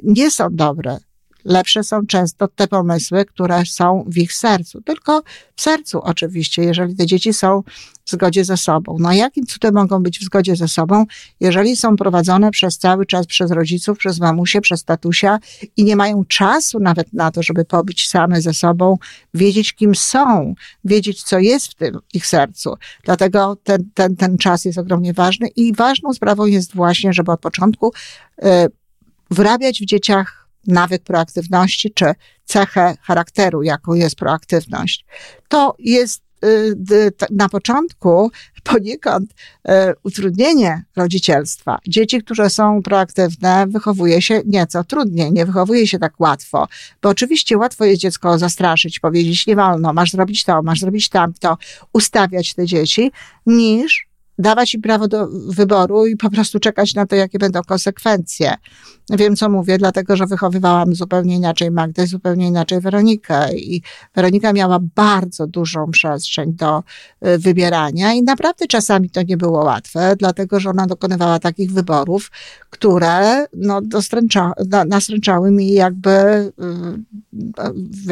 nie 0.02 0.30
są 0.30 0.48
dobre 0.50 0.98
lepsze 1.44 1.84
są 1.84 2.06
często 2.06 2.48
te 2.48 2.68
pomysły, 2.68 3.24
które 3.24 3.66
są 3.66 4.04
w 4.06 4.18
ich 4.18 4.32
sercu. 4.32 4.80
Tylko 4.82 5.22
w 5.56 5.62
sercu 5.62 6.00
oczywiście, 6.02 6.62
jeżeli 6.62 6.96
te 6.96 7.06
dzieci 7.06 7.32
są 7.32 7.62
w 8.04 8.10
zgodzie 8.10 8.44
ze 8.44 8.56
sobą. 8.56 8.96
No 9.00 9.12
jakim 9.12 9.46
cudem 9.46 9.74
mogą 9.74 10.02
być 10.02 10.18
w 10.18 10.24
zgodzie 10.24 10.56
ze 10.56 10.68
sobą, 10.68 11.04
jeżeli 11.40 11.76
są 11.76 11.96
prowadzone 11.96 12.50
przez 12.50 12.78
cały 12.78 13.06
czas 13.06 13.26
przez 13.26 13.50
rodziców, 13.50 13.98
przez 13.98 14.20
mamusię, 14.20 14.60
przez 14.60 14.84
tatusia 14.84 15.38
i 15.76 15.84
nie 15.84 15.96
mają 15.96 16.24
czasu 16.24 16.80
nawet 16.80 17.12
na 17.12 17.30
to, 17.30 17.42
żeby 17.42 17.64
pobyć 17.64 18.08
same 18.08 18.42
ze 18.42 18.54
sobą, 18.54 18.98
wiedzieć 19.34 19.72
kim 19.72 19.94
są, 19.94 20.54
wiedzieć 20.84 21.22
co 21.22 21.38
jest 21.38 21.66
w 21.66 21.74
tym 21.74 21.98
ich 22.14 22.26
sercu. 22.26 22.74
Dlatego 23.04 23.56
ten, 23.62 23.90
ten, 23.94 24.16
ten 24.16 24.38
czas 24.38 24.64
jest 24.64 24.78
ogromnie 24.78 25.12
ważny 25.12 25.48
i 25.48 25.74
ważną 25.74 26.12
sprawą 26.12 26.46
jest 26.46 26.74
właśnie, 26.74 27.12
żeby 27.12 27.32
od 27.32 27.40
początku 27.40 27.92
y, 28.44 28.46
wrabiać 29.34 29.80
w 29.80 29.84
dzieciach 29.84 30.48
nawyk 30.66 31.02
proaktywności, 31.02 31.92
czy 31.94 32.12
cechę 32.44 32.96
charakteru, 33.02 33.62
jaką 33.62 33.94
jest 33.94 34.16
proaktywność. 34.16 35.04
To 35.48 35.74
jest 35.78 36.22
y, 36.44 37.12
na 37.30 37.48
początku 37.48 38.30
poniekąd 38.72 39.30
y, 39.30 39.70
utrudnienie 40.02 40.84
rodzicielstwa. 40.96 41.78
Dzieci, 41.88 42.22
które 42.22 42.50
są 42.50 42.82
proaktywne, 42.82 43.66
wychowuje 43.66 44.22
się 44.22 44.42
nieco 44.46 44.84
trudniej, 44.84 45.32
nie 45.32 45.46
wychowuje 45.46 45.86
się 45.86 45.98
tak 45.98 46.20
łatwo, 46.20 46.68
bo 47.02 47.08
oczywiście 47.08 47.58
łatwo 47.58 47.84
jest 47.84 48.00
dziecko 48.00 48.38
zastraszyć, 48.38 49.00
powiedzieć 49.00 49.46
nie 49.46 49.56
wolno, 49.56 49.92
masz 49.92 50.10
zrobić 50.10 50.44
to, 50.44 50.62
masz 50.62 50.80
zrobić 50.80 51.08
tamto, 51.08 51.58
ustawiać 51.92 52.54
te 52.54 52.66
dzieci, 52.66 53.12
niż 53.46 54.13
dawać 54.38 54.74
im 54.74 54.82
prawo 54.82 55.08
do 55.08 55.28
wyboru 55.48 56.06
i 56.06 56.16
po 56.16 56.30
prostu 56.30 56.60
czekać 56.60 56.94
na 56.94 57.06
to, 57.06 57.16
jakie 57.16 57.38
będą 57.38 57.62
konsekwencje. 57.62 58.54
Wiem, 59.10 59.36
co 59.36 59.48
mówię, 59.48 59.78
dlatego, 59.78 60.16
że 60.16 60.26
wychowywałam 60.26 60.94
zupełnie 60.94 61.36
inaczej 61.36 61.70
Magdę, 61.70 62.06
zupełnie 62.06 62.46
inaczej 62.46 62.80
Weronikę 62.80 63.54
i 63.54 63.82
Weronika 64.14 64.52
miała 64.52 64.78
bardzo 64.94 65.46
dużą 65.46 65.90
przestrzeń 65.90 66.52
do 66.52 66.82
y, 67.26 67.38
wybierania 67.38 68.12
i 68.12 68.22
naprawdę 68.22 68.66
czasami 68.66 69.10
to 69.10 69.22
nie 69.22 69.36
było 69.36 69.64
łatwe, 69.64 70.16
dlatego, 70.18 70.60
że 70.60 70.70
ona 70.70 70.86
dokonywała 70.86 71.38
takich 71.38 71.72
wyborów, 71.72 72.30
które 72.70 73.46
no, 73.56 73.80
dostręcza, 73.82 74.52
nastręczały 74.86 75.50
mi 75.50 75.72
jakby 75.72 76.10
y, 76.10 76.52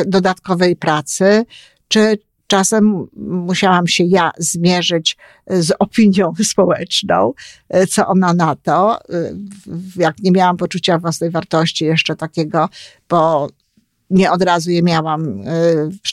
dodatkowej 0.06 0.76
pracy, 0.76 1.44
czy, 1.88 2.18
Czasem 2.52 3.06
musiałam 3.16 3.86
się 3.86 4.04
ja 4.04 4.30
zmierzyć 4.38 5.16
z 5.46 5.72
opinią 5.78 6.32
społeczną, 6.52 7.32
co 7.88 8.06
ona 8.06 8.34
na 8.34 8.56
to. 8.56 8.98
Jak 9.96 10.18
nie 10.18 10.30
miałam 10.30 10.56
poczucia 10.56 10.98
własnej 10.98 11.30
wartości 11.30 11.84
jeszcze 11.84 12.16
takiego, 12.16 12.68
bo 13.08 13.48
nie 14.10 14.32
od 14.32 14.42
razu 14.42 14.70
je 14.70 14.82
miałam. 14.82 15.42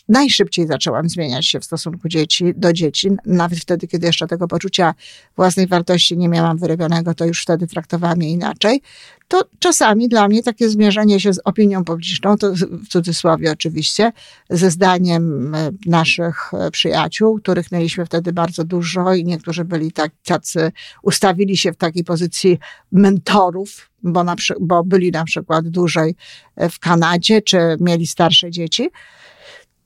Najszybciej 0.10 0.68
zaczęłam 0.68 1.10
zmieniać 1.10 1.46
się 1.46 1.60
w 1.60 1.66
stosunku 1.66 2.10
dzieci, 2.10 2.54
do 2.56 2.74
dzieci. 2.74 3.10
Nawet 3.26 3.60
wtedy, 3.60 3.88
kiedy 3.88 4.08
jeszcze 4.08 4.28
tego 4.28 4.48
poczucia 4.48 4.94
własnej 5.36 5.68
wartości 5.68 6.18
nie 6.18 6.30
miałam 6.30 6.58
wyrobionego, 6.58 7.14
to 7.14 7.26
już 7.26 7.42
wtedy 7.42 7.68
traktowałam 7.68 8.22
je 8.22 8.30
inaczej 8.30 8.82
to 9.30 9.44
czasami 9.60 10.10
dla 10.10 10.28
mnie 10.28 10.44
takie 10.44 10.70
zmierzenie 10.70 11.20
się 11.20 11.34
z 11.34 11.40
opinią 11.46 11.84
publiczną, 11.84 12.38
to 12.38 12.52
w 12.54 12.88
cudzysłowie 12.88 13.52
oczywiście, 13.52 14.12
ze 14.50 14.72
zdaniem 14.72 15.56
e, 15.56 15.72
naszych 15.86 16.54
e, 16.54 16.72
przyjaciół, 16.72 17.40
których 17.40 17.72
mieliśmy 17.72 18.06
wtedy 18.06 18.34
bardzo 18.34 18.64
dużo 18.64 19.14
i 19.14 19.26
niektórzy 19.26 19.66
byli 19.66 19.92
tak, 19.92 20.12
tacy, 20.26 20.72
ustawili 21.04 21.58
się 21.58 21.74
w 21.74 21.78
takiej 21.78 22.04
pozycji 22.04 22.60
mentorów, 22.92 23.90
bo, 24.04 24.24
na, 24.24 24.36
bo 24.62 24.84
byli 24.84 25.12
na 25.12 25.26
przykład 25.26 25.68
dłużej 25.68 26.16
e, 26.56 26.70
w 26.70 26.80
Kanadzie, 26.80 27.42
czy 27.42 27.58
mieli 27.80 28.08
starsze 28.08 28.52
dzieci, 28.52 28.90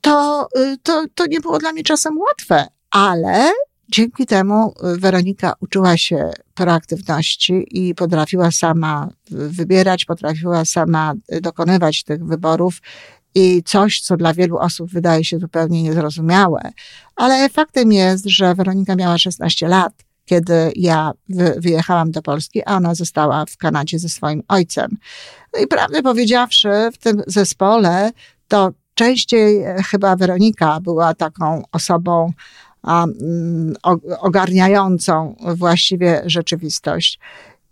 to, 0.00 0.48
to, 0.82 1.04
to 1.14 1.26
nie 1.26 1.40
było 1.40 1.58
dla 1.58 1.72
mnie 1.72 1.82
czasem 1.82 2.18
łatwe, 2.18 2.66
ale 2.90 3.50
Dzięki 3.88 4.26
temu 4.26 4.74
y, 4.94 4.98
Weronika 4.98 5.52
uczyła 5.60 5.96
się 5.96 6.30
proaktywności 6.54 7.66
i 7.70 7.94
potrafiła 7.94 8.50
sama 8.50 9.08
wybierać, 9.30 10.04
potrafiła 10.04 10.64
sama 10.64 11.14
y, 11.32 11.40
dokonywać 11.40 12.04
tych 12.04 12.24
wyborów 12.24 12.80
i 13.34 13.62
coś, 13.62 14.00
co 14.00 14.16
dla 14.16 14.34
wielu 14.34 14.58
osób 14.58 14.90
wydaje 14.90 15.24
się 15.24 15.38
zupełnie 15.38 15.82
niezrozumiałe. 15.82 16.72
Ale 17.16 17.48
faktem 17.48 17.92
jest, 17.92 18.26
że 18.26 18.54
Weronika 18.54 18.96
miała 18.96 19.18
16 19.18 19.68
lat, 19.68 19.92
kiedy 20.24 20.72
ja 20.76 21.12
wyjechałam 21.56 22.10
do 22.10 22.22
Polski, 22.22 22.62
a 22.66 22.76
ona 22.76 22.94
została 22.94 23.44
w 23.46 23.56
Kanadzie 23.56 23.98
ze 23.98 24.08
swoim 24.08 24.42
ojcem. 24.48 24.96
No 25.54 25.60
i 25.60 25.66
prawdę 25.66 26.02
powiedziawszy, 26.02 26.68
w 26.92 26.98
tym 26.98 27.22
zespole 27.26 28.10
to 28.48 28.72
częściej 28.94 29.62
e, 29.62 29.82
chyba 29.82 30.16
Weronika 30.16 30.80
była 30.80 31.14
taką 31.14 31.62
osobą, 31.72 32.32
Mm, 32.86 33.74
ogarniającą 34.20 35.36
właściwie 35.56 36.22
rzeczywistość. 36.26 37.18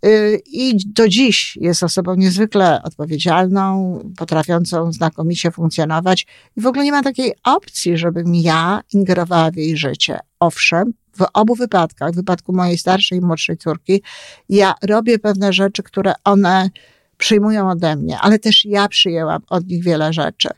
Y, 0.05 0.41
I 0.45 0.77
do 0.85 1.07
dziś 1.07 1.57
jest 1.61 1.83
osobą 1.83 2.15
niezwykle 2.15 2.83
odpowiedzialną, 2.83 3.99
potrafiącą 4.17 4.91
znakomicie 4.91 5.51
funkcjonować. 5.51 6.27
I 6.57 6.61
w 6.61 6.67
ogóle 6.67 6.83
nie 6.83 6.91
ma 6.91 7.03
takiej 7.03 7.33
opcji, 7.43 7.97
żebym 7.97 8.35
ja 8.35 8.81
ingerowała 8.93 9.51
w 9.51 9.55
jej 9.55 9.77
życie. 9.77 10.19
Owszem, 10.39 10.93
w 11.17 11.25
obu 11.33 11.55
wypadkach, 11.55 12.11
w 12.11 12.15
wypadku 12.15 12.53
mojej 12.53 12.77
starszej 12.77 13.17
i 13.17 13.21
młodszej 13.21 13.57
córki, 13.57 14.01
ja 14.49 14.73
robię 14.81 15.19
pewne 15.19 15.53
rzeczy, 15.53 15.83
które 15.83 16.13
one 16.23 16.69
przyjmują 17.17 17.69
ode 17.69 17.95
mnie, 17.95 18.19
ale 18.19 18.39
też 18.39 18.65
ja 18.65 18.87
przyjęłam 18.87 19.41
od 19.49 19.67
nich 19.67 19.83
wiele 19.83 20.13
rzeczy. 20.13 20.49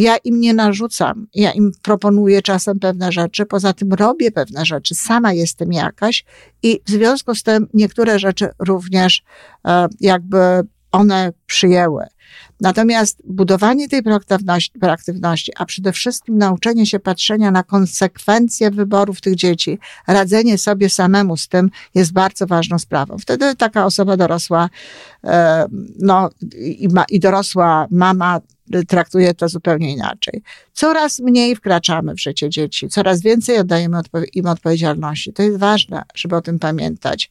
Ja 0.00 0.16
im 0.24 0.40
nie 0.40 0.54
narzucam, 0.54 1.26
ja 1.34 1.52
im 1.52 1.72
proponuję 1.82 2.42
czasem 2.42 2.78
pewne 2.78 3.12
rzeczy, 3.12 3.46
poza 3.46 3.72
tym 3.72 3.92
robię 3.92 4.30
pewne 4.30 4.64
rzeczy, 4.66 4.94
sama 4.94 5.32
jestem 5.32 5.72
jakaś. 5.72 6.24
I 6.62 6.80
w 6.86 6.90
związku 6.90 7.34
z 7.34 7.42
tym 7.42 7.68
niektóre 7.74 8.18
rzeczy 8.18 8.48
również 8.58 9.22
e, 9.66 9.86
jakby 10.00 10.38
one 10.92 11.32
przyjęły. 11.46 12.06
Natomiast 12.60 13.22
budowanie 13.24 13.88
tej 13.88 14.02
proaktywności, 14.80 15.52
a 15.56 15.64
przede 15.66 15.92
wszystkim 15.92 16.38
nauczenie 16.38 16.86
się 16.86 17.00
patrzenia 17.00 17.50
na 17.50 17.62
konsekwencje 17.62 18.70
wyborów 18.70 19.20
tych 19.20 19.34
dzieci, 19.34 19.78
radzenie 20.06 20.58
sobie 20.58 20.90
samemu 20.90 21.36
z 21.36 21.48
tym 21.48 21.70
jest 21.94 22.12
bardzo 22.12 22.46
ważną 22.46 22.78
sprawą. 22.78 23.18
Wtedy 23.18 23.56
taka 23.56 23.86
osoba 23.86 24.16
dorosła, 24.16 24.70
e, 25.24 25.66
no 25.98 26.30
i, 26.58 26.88
ma, 26.88 27.04
i 27.04 27.20
dorosła 27.20 27.86
mama 27.90 28.40
traktuje 28.88 29.34
to 29.34 29.48
zupełnie 29.48 29.92
inaczej. 29.92 30.42
Coraz 30.72 31.20
mniej 31.20 31.56
wkraczamy 31.56 32.14
w 32.14 32.20
życie 32.20 32.50
dzieci, 32.50 32.88
coraz 32.88 33.22
więcej 33.22 33.58
oddajemy 33.58 34.00
im 34.34 34.46
odpowiedzialności. 34.46 35.32
To 35.32 35.42
jest 35.42 35.58
ważne, 35.58 36.02
żeby 36.14 36.36
o 36.36 36.40
tym 36.40 36.58
pamiętać. 36.58 37.30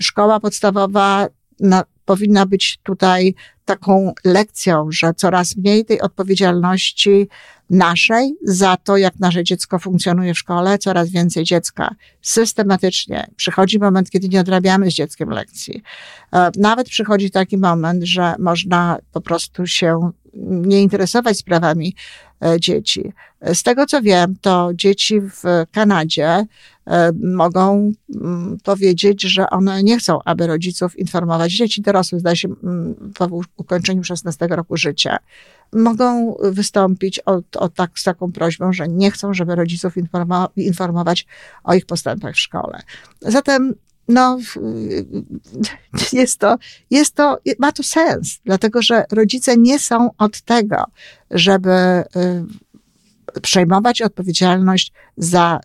Szkoła 0.00 0.40
podstawowa 0.40 1.28
na, 1.60 1.84
powinna 2.04 2.46
być 2.46 2.78
tutaj 2.82 3.34
taką 3.70 4.12
lekcją, 4.24 4.86
że 4.90 5.14
coraz 5.14 5.56
mniej 5.56 5.84
tej 5.84 6.00
odpowiedzialności 6.00 7.28
naszej 7.70 8.36
za 8.42 8.76
to, 8.76 8.96
jak 8.96 9.18
nasze 9.20 9.44
dziecko 9.44 9.78
funkcjonuje 9.78 10.34
w 10.34 10.38
szkole, 10.38 10.78
coraz 10.78 11.08
więcej 11.08 11.44
dziecka 11.44 11.94
systematycznie. 12.22 13.26
Przychodzi 13.36 13.78
moment, 13.78 14.10
kiedy 14.10 14.28
nie 14.28 14.40
odrabiamy 14.40 14.90
z 14.90 14.94
dzieckiem 14.94 15.30
lekcji. 15.30 15.82
E, 16.32 16.50
nawet 16.56 16.88
przychodzi 16.88 17.30
taki 17.30 17.58
moment, 17.58 18.04
że 18.04 18.34
można 18.38 18.98
po 19.12 19.20
prostu 19.20 19.66
się 19.66 20.10
nie 20.34 20.82
interesować 20.82 21.38
sprawami 21.38 21.94
e, 22.44 22.60
dzieci. 22.60 23.12
Z 23.54 23.62
tego 23.62 23.86
co 23.86 24.02
wiem, 24.02 24.36
to 24.40 24.70
dzieci 24.74 25.20
w 25.20 25.42
Kanadzie 25.72 26.46
e, 26.86 27.12
mogą 27.22 27.92
mm, 28.14 28.58
powiedzieć, 28.64 29.22
że 29.22 29.50
one 29.50 29.82
nie 29.82 29.98
chcą, 29.98 30.18
aby 30.24 30.46
rodziców 30.46 30.98
informować. 30.98 31.52
Dzieci 31.52 31.82
dorosłe, 31.82 32.20
zdaje 32.20 32.36
się, 32.36 32.48
mm, 32.62 33.12
ukończeniu 33.60 34.04
16 34.04 34.46
roku 34.46 34.76
życia, 34.76 35.18
mogą 35.72 36.36
wystąpić 36.42 37.20
o, 37.26 37.40
o 37.56 37.68
tak, 37.68 37.90
z 37.98 38.04
taką 38.04 38.32
prośbą, 38.32 38.72
że 38.72 38.88
nie 38.88 39.10
chcą, 39.10 39.34
żeby 39.34 39.54
rodziców 39.54 39.94
informować 40.56 41.26
o 41.64 41.74
ich 41.74 41.86
postępach 41.86 42.34
w 42.34 42.38
szkole. 42.38 42.82
Zatem 43.20 43.74
no, 44.08 44.38
jest 46.12 46.38
to, 46.38 46.56
jest 46.90 47.14
to, 47.14 47.38
ma 47.58 47.72
to 47.72 47.82
sens, 47.82 48.40
dlatego 48.44 48.82
że 48.82 49.04
rodzice 49.12 49.56
nie 49.56 49.78
są 49.78 50.10
od 50.18 50.40
tego, 50.40 50.84
żeby 51.30 52.04
y, 53.36 53.40
przejmować 53.40 54.02
odpowiedzialność 54.02 54.92
za, 55.16 55.60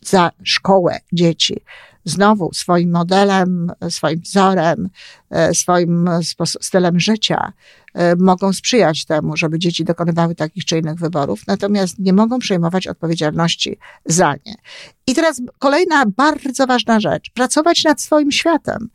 za 0.00 0.30
szkołę 0.42 0.98
dzieci 1.12 1.60
znowu 2.04 2.50
swoim 2.54 2.90
modelem, 2.90 3.72
swoim 3.88 4.20
wzorem, 4.20 4.88
e, 5.30 5.54
swoim 5.54 6.08
stylem 6.60 7.00
życia 7.00 7.52
e, 7.94 8.16
mogą 8.16 8.52
sprzyjać 8.52 9.04
temu, 9.04 9.36
żeby 9.36 9.58
dzieci 9.58 9.84
dokonywały 9.84 10.34
takich 10.34 10.64
czy 10.64 10.78
innych 10.78 10.98
wyborów, 10.98 11.46
natomiast 11.46 11.98
nie 11.98 12.12
mogą 12.12 12.38
przejmować 12.38 12.86
odpowiedzialności 12.86 13.78
za 14.04 14.34
nie. 14.46 14.54
I 15.06 15.14
teraz 15.14 15.42
kolejna 15.58 16.04
bardzo 16.06 16.66
ważna 16.66 17.00
rzecz. 17.00 17.30
Pracować 17.30 17.84
nad 17.84 18.00
swoim 18.00 18.32
światem. 18.32 18.88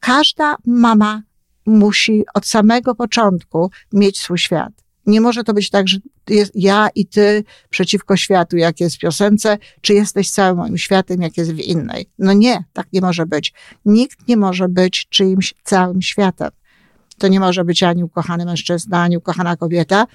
Każda 0.00 0.56
mama 0.66 1.22
musi 1.66 2.24
od 2.34 2.46
samego 2.46 2.94
początku 2.94 3.70
mieć 3.92 4.20
swój 4.20 4.38
świat. 4.38 4.81
Nie 5.06 5.20
może 5.20 5.44
to 5.44 5.54
być 5.54 5.70
tak, 5.70 5.88
że 5.88 5.98
jest 6.28 6.52
ja 6.54 6.88
i 6.94 7.06
ty 7.06 7.44
przeciwko 7.70 8.16
światu, 8.16 8.56
jak 8.56 8.80
jest 8.80 8.96
w 8.96 8.98
piosence, 8.98 9.58
czy 9.80 9.94
jesteś 9.94 10.30
całym 10.30 10.56
moim 10.56 10.78
światem, 10.78 11.22
jak 11.22 11.36
jest 11.36 11.52
w 11.52 11.58
innej. 11.58 12.06
No 12.18 12.32
nie, 12.32 12.64
tak 12.72 12.86
nie 12.92 13.00
może 13.00 13.26
być. 13.26 13.52
Nikt 13.84 14.28
nie 14.28 14.36
może 14.36 14.68
być 14.68 15.06
czyimś 15.08 15.54
całym 15.64 16.02
światem. 16.02 16.50
To 17.18 17.28
nie 17.28 17.40
może 17.40 17.64
być 17.64 17.82
ani 17.82 18.04
ukochany 18.04 18.44
mężczyzna, 18.44 19.02
ani 19.02 19.16
ukochana 19.16 19.56
kobieta, 19.56 20.06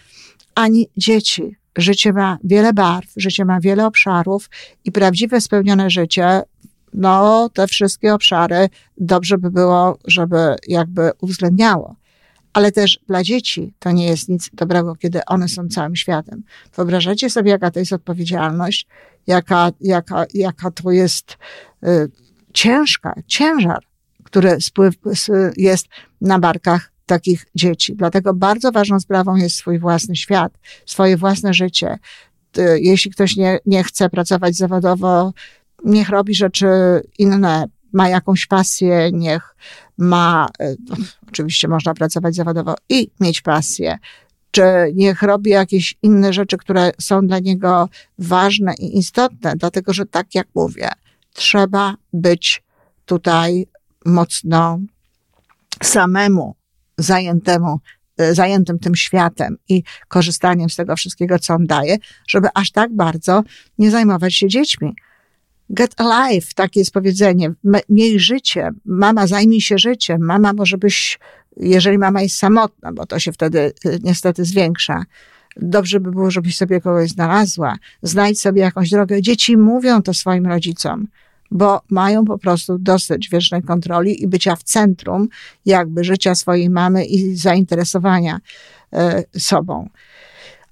ani 0.55 0.89
dzieci. 0.97 1.55
Życie 1.77 2.13
ma 2.13 2.37
wiele 2.43 2.73
barw, 2.73 3.09
życie 3.17 3.45
ma 3.45 3.59
wiele 3.59 3.85
obszarów 3.85 4.49
i 4.85 4.91
prawdziwe 4.91 5.41
spełnione 5.41 5.89
życie 5.89 6.41
no, 6.93 7.49
te 7.53 7.67
wszystkie 7.67 8.13
obszary 8.13 8.69
dobrze 8.97 9.37
by 9.37 9.51
było, 9.51 9.97
żeby 10.05 10.55
jakby 10.67 11.11
uwzględniało 11.21 11.95
ale 12.57 12.71
też 12.71 12.99
dla 13.07 13.23
dzieci 13.23 13.73
to 13.79 13.91
nie 13.91 14.07
jest 14.07 14.29
nic 14.29 14.49
dobrego, 14.53 14.95
kiedy 14.95 15.25
one 15.25 15.47
są 15.47 15.67
całym 15.67 15.95
światem. 15.95 16.43
Wyobrażacie 16.75 17.29
sobie, 17.29 17.51
jaka 17.51 17.71
to 17.71 17.79
jest 17.79 17.93
odpowiedzialność, 17.93 18.87
jaka, 19.27 19.71
jaka, 19.81 20.25
jaka 20.33 20.71
to 20.71 20.91
jest 20.91 21.37
y, 21.83 21.87
ciężka, 22.53 23.13
ciężar, 23.27 23.83
który 24.23 24.61
spływ, 24.61 24.95
jest 25.57 25.87
na 26.21 26.39
barkach 26.39 26.91
takich 27.05 27.45
dzieci. 27.55 27.95
Dlatego 27.95 28.33
bardzo 28.33 28.71
ważną 28.71 28.99
sprawą 28.99 29.35
jest 29.35 29.55
swój 29.55 29.79
własny 29.79 30.15
świat, 30.15 30.59
swoje 30.85 31.17
własne 31.17 31.53
życie. 31.53 31.99
Jeśli 32.75 33.11
ktoś 33.11 33.35
nie, 33.35 33.59
nie 33.65 33.83
chce 33.83 34.09
pracować 34.09 34.55
zawodowo, 34.55 35.33
niech 35.85 36.09
robi 36.09 36.35
rzeczy 36.35 36.67
inne, 37.17 37.65
ma 37.93 38.09
jakąś 38.09 38.45
pasję, 38.45 39.09
niech 39.13 39.55
ma, 39.97 40.47
e, 40.59 40.75
oczywiście 41.27 41.67
można 41.67 41.93
pracować 41.93 42.35
zawodowo 42.35 42.75
i 42.89 43.11
mieć 43.19 43.41
pasję, 43.41 43.97
czy 44.51 44.63
niech 44.95 45.21
robi 45.21 45.49
jakieś 45.49 45.95
inne 46.01 46.33
rzeczy, 46.33 46.57
które 46.57 46.91
są 47.01 47.27
dla 47.27 47.39
niego 47.39 47.89
ważne 48.19 48.73
i 48.79 48.97
istotne, 48.97 49.53
dlatego 49.55 49.93
że 49.93 50.05
tak 50.05 50.35
jak 50.35 50.47
mówię, 50.55 50.89
trzeba 51.33 51.95
być 52.13 52.63
tutaj 53.05 53.67
mocno 54.05 54.79
samemu 55.83 56.55
zajętemu, 56.97 57.79
e, 58.17 58.35
zajętym 58.35 58.79
tym 58.79 58.95
światem 58.95 59.57
i 59.69 59.83
korzystaniem 60.07 60.69
z 60.69 60.75
tego 60.75 60.95
wszystkiego, 60.95 61.39
co 61.39 61.53
on 61.53 61.65
daje, 61.65 61.97
żeby 62.27 62.47
aż 62.53 62.71
tak 62.71 62.95
bardzo 62.95 63.43
nie 63.77 63.91
zajmować 63.91 64.35
się 64.35 64.47
dziećmi. 64.47 64.95
Get 65.69 66.01
alive, 66.01 66.53
takie 66.53 66.79
jest 66.79 66.91
powiedzenie. 66.91 67.53
Miej 67.89 68.19
życie. 68.19 68.69
Mama, 68.85 69.27
zajmij 69.27 69.61
się 69.61 69.77
życiem. 69.77 70.25
Mama, 70.25 70.53
może 70.53 70.77
byś, 70.77 71.19
jeżeli 71.57 71.97
mama 71.97 72.21
jest 72.21 72.35
samotna, 72.35 72.93
bo 72.93 73.05
to 73.05 73.19
się 73.19 73.31
wtedy 73.31 73.73
y, 73.85 73.99
niestety 74.03 74.45
zwiększa, 74.45 75.03
dobrze 75.55 75.99
by 75.99 76.11
było, 76.11 76.31
żebyś 76.31 76.57
sobie 76.57 76.81
kogoś 76.81 77.09
znalazła. 77.09 77.75
Znajdź 78.01 78.41
sobie 78.41 78.61
jakąś 78.61 78.89
drogę. 78.89 79.21
Dzieci 79.21 79.57
mówią 79.57 80.01
to 80.01 80.13
swoim 80.13 80.45
rodzicom, 80.45 81.07
bo 81.51 81.81
mają 81.89 82.25
po 82.25 82.37
prostu 82.37 82.77
dosyć 82.77 83.29
wiecznej 83.29 83.63
kontroli 83.63 84.23
i 84.23 84.27
bycia 84.27 84.55
w 84.55 84.63
centrum 84.63 85.27
jakby 85.65 86.03
życia 86.03 86.35
swojej 86.35 86.69
mamy 86.69 87.05
i 87.05 87.35
zainteresowania 87.35 88.39
y, 89.33 89.39
sobą. 89.39 89.89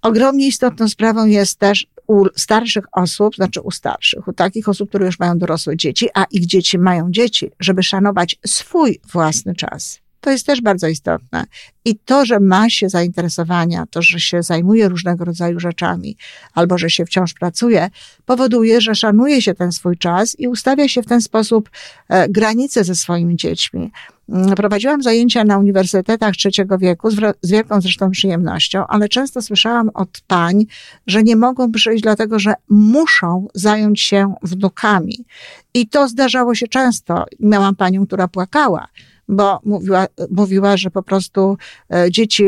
Ogromnie 0.02 0.48
istotną 0.48 0.90
sprawą 0.90 1.26
jest 1.26 1.60
też 1.60 1.88
u 2.08 2.26
starszych 2.36 2.86
osób, 2.92 3.36
znaczy 3.36 3.62
u 3.62 3.72
starszych, 3.72 4.28
u 4.28 4.34
takich 4.34 4.70
osób, 4.70 4.90
które 4.90 5.06
już 5.06 5.20
mają 5.20 5.38
dorosłe 5.38 5.78
dzieci, 5.78 6.10
a 6.14 6.26
ich 6.32 6.46
dzieci 6.46 6.80
mają 6.80 7.12
dzieci, 7.12 7.52
żeby 7.60 7.84
szanować 7.84 8.40
swój 8.46 9.00
własny 9.12 9.56
czas. 9.56 10.00
To 10.26 10.32
jest 10.32 10.46
też 10.46 10.62
bardzo 10.62 10.88
istotne. 10.88 11.46
I 11.86 11.96
to, 11.96 12.26
że 12.26 12.40
ma 12.40 12.70
się 12.70 12.90
zainteresowania, 12.90 13.86
to, 13.90 14.02
że 14.02 14.20
się 14.20 14.44
zajmuje 14.44 14.90
różnego 14.90 15.26
rodzaju 15.26 15.60
rzeczami, 15.60 16.18
albo 16.54 16.78
że 16.78 16.90
się 16.90 17.06
wciąż 17.06 17.34
pracuje, 17.34 17.90
powoduje, 18.26 18.82
że 18.82 18.96
szanuje 18.96 19.42
się 19.42 19.54
ten 19.54 19.72
swój 19.72 19.98
czas 19.98 20.40
i 20.40 20.48
ustawia 20.48 20.88
się 20.88 21.02
w 21.02 21.06
ten 21.06 21.22
sposób 21.22 21.70
e, 22.10 22.30
granice 22.30 22.84
ze 22.84 22.96
swoimi 22.96 23.36
dziećmi. 23.36 23.92
Mm, 24.30 24.56
prowadziłam 24.56 25.04
zajęcia 25.04 25.44
na 25.44 25.58
uniwersytetach 25.58 26.36
trzeciego 26.36 26.78
wieku 26.78 27.12
z 27.12 27.52
wielką 27.52 27.82
zresztą 27.82 28.12
przyjemnością, 28.12 28.88
ale 28.88 29.10
często 29.10 29.42
słyszałam 29.42 29.90
od 29.94 30.22
pań, 30.28 30.66
że 31.08 31.24
nie 31.24 31.36
mogą 31.36 31.72
przyjść 31.72 32.04
dlatego, 32.04 32.40
że 32.40 32.54
muszą 32.70 33.48
zająć 33.54 34.02
się 34.02 34.34
wnukami. 34.44 35.26
I 35.74 35.88
to 35.88 36.08
zdarzało 36.08 36.56
się 36.56 36.68
często. 36.68 37.26
Miałam 37.40 37.76
panią, 37.76 38.06
która 38.06 38.28
płakała, 38.28 38.88
bo 39.28 39.60
mówiła, 39.64 40.08
mówiła, 40.32 40.78
że 40.78 40.92
po 40.92 41.04
prostu 41.04 41.58
e, 41.94 42.12
dzieci 42.12 42.44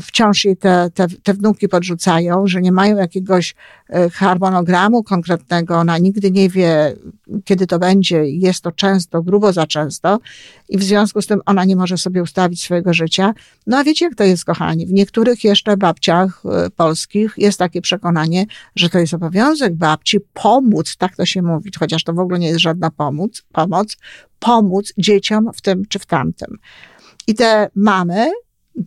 wciąż 0.00 0.44
jej 0.44 0.56
te, 0.56 0.90
te, 0.94 1.06
te 1.22 1.34
wnuki 1.34 1.68
podrzucają, 1.68 2.46
że 2.46 2.62
nie 2.62 2.72
mają 2.72 2.96
jakiegoś 2.96 3.54
harmonogramu 4.12 5.02
konkretnego, 5.02 5.76
ona 5.76 5.98
nigdy 5.98 6.30
nie 6.30 6.48
wie, 6.48 6.96
kiedy 7.44 7.66
to 7.66 7.78
będzie, 7.78 8.24
jest 8.26 8.60
to 8.60 8.72
często, 8.72 9.22
grubo 9.22 9.52
za 9.52 9.66
często 9.66 10.18
i 10.68 10.78
w 10.78 10.82
związku 10.82 11.22
z 11.22 11.26
tym 11.26 11.40
ona 11.46 11.64
nie 11.64 11.76
może 11.76 11.98
sobie 11.98 12.22
ustawić 12.22 12.62
swojego 12.62 12.94
życia. 12.94 13.34
No 13.66 13.78
a 13.78 13.84
wiecie, 13.84 14.04
jak 14.04 14.14
to 14.14 14.24
jest, 14.24 14.44
kochani? 14.44 14.86
W 14.86 14.92
niektórych 14.92 15.44
jeszcze 15.44 15.76
babciach 15.76 16.42
e, 16.44 16.70
polskich 16.70 17.34
jest 17.36 17.58
takie 17.58 17.80
przekonanie, 17.80 18.46
że 18.76 18.90
to 18.90 18.98
jest 18.98 19.14
obowiązek 19.14 19.74
babci 19.74 20.18
pomóc, 20.34 20.96
tak 20.96 21.16
to 21.16 21.26
się 21.26 21.42
mówi, 21.42 21.70
chociaż 21.78 22.04
to 22.04 22.12
w 22.12 22.18
ogóle 22.18 22.38
nie 22.38 22.48
jest 22.48 22.60
żadna 22.60 22.90
pomoc, 22.90 23.42
pomoc 23.52 23.96
pomóc 24.42 24.92
dzieciom 24.98 25.50
w 25.54 25.60
tym 25.60 25.86
czy 25.88 25.98
w 25.98 26.06
tamtym. 26.06 26.58
I 27.26 27.34
te 27.34 27.70
mamy, 27.74 28.30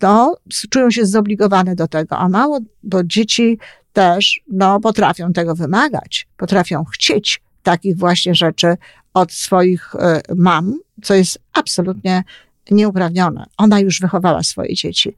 no, 0.01 0.37
czują 0.69 0.91
się 0.91 1.05
zobligowane 1.05 1.75
do 1.75 1.87
tego, 1.87 2.17
a 2.17 2.29
mało, 2.29 2.59
bo 2.83 3.03
dzieci 3.03 3.59
też, 3.95 4.41
no, 4.47 4.79
potrafią 4.79 5.33
tego 5.33 5.55
wymagać, 5.55 6.27
potrafią 6.37 6.85
chcieć 6.85 7.41
takich 7.63 7.97
właśnie 7.97 8.35
rzeczy 8.35 8.77
od 9.13 9.31
swoich 9.31 9.95
y, 9.95 10.35
mam, 10.35 10.79
co 11.03 11.13
jest 11.13 11.39
absolutnie 11.53 12.23
nieuprawnione. 12.71 13.45
Ona 13.57 13.79
już 13.79 13.99
wychowała 13.99 14.43
swoje 14.43 14.73
dzieci. 14.73 15.15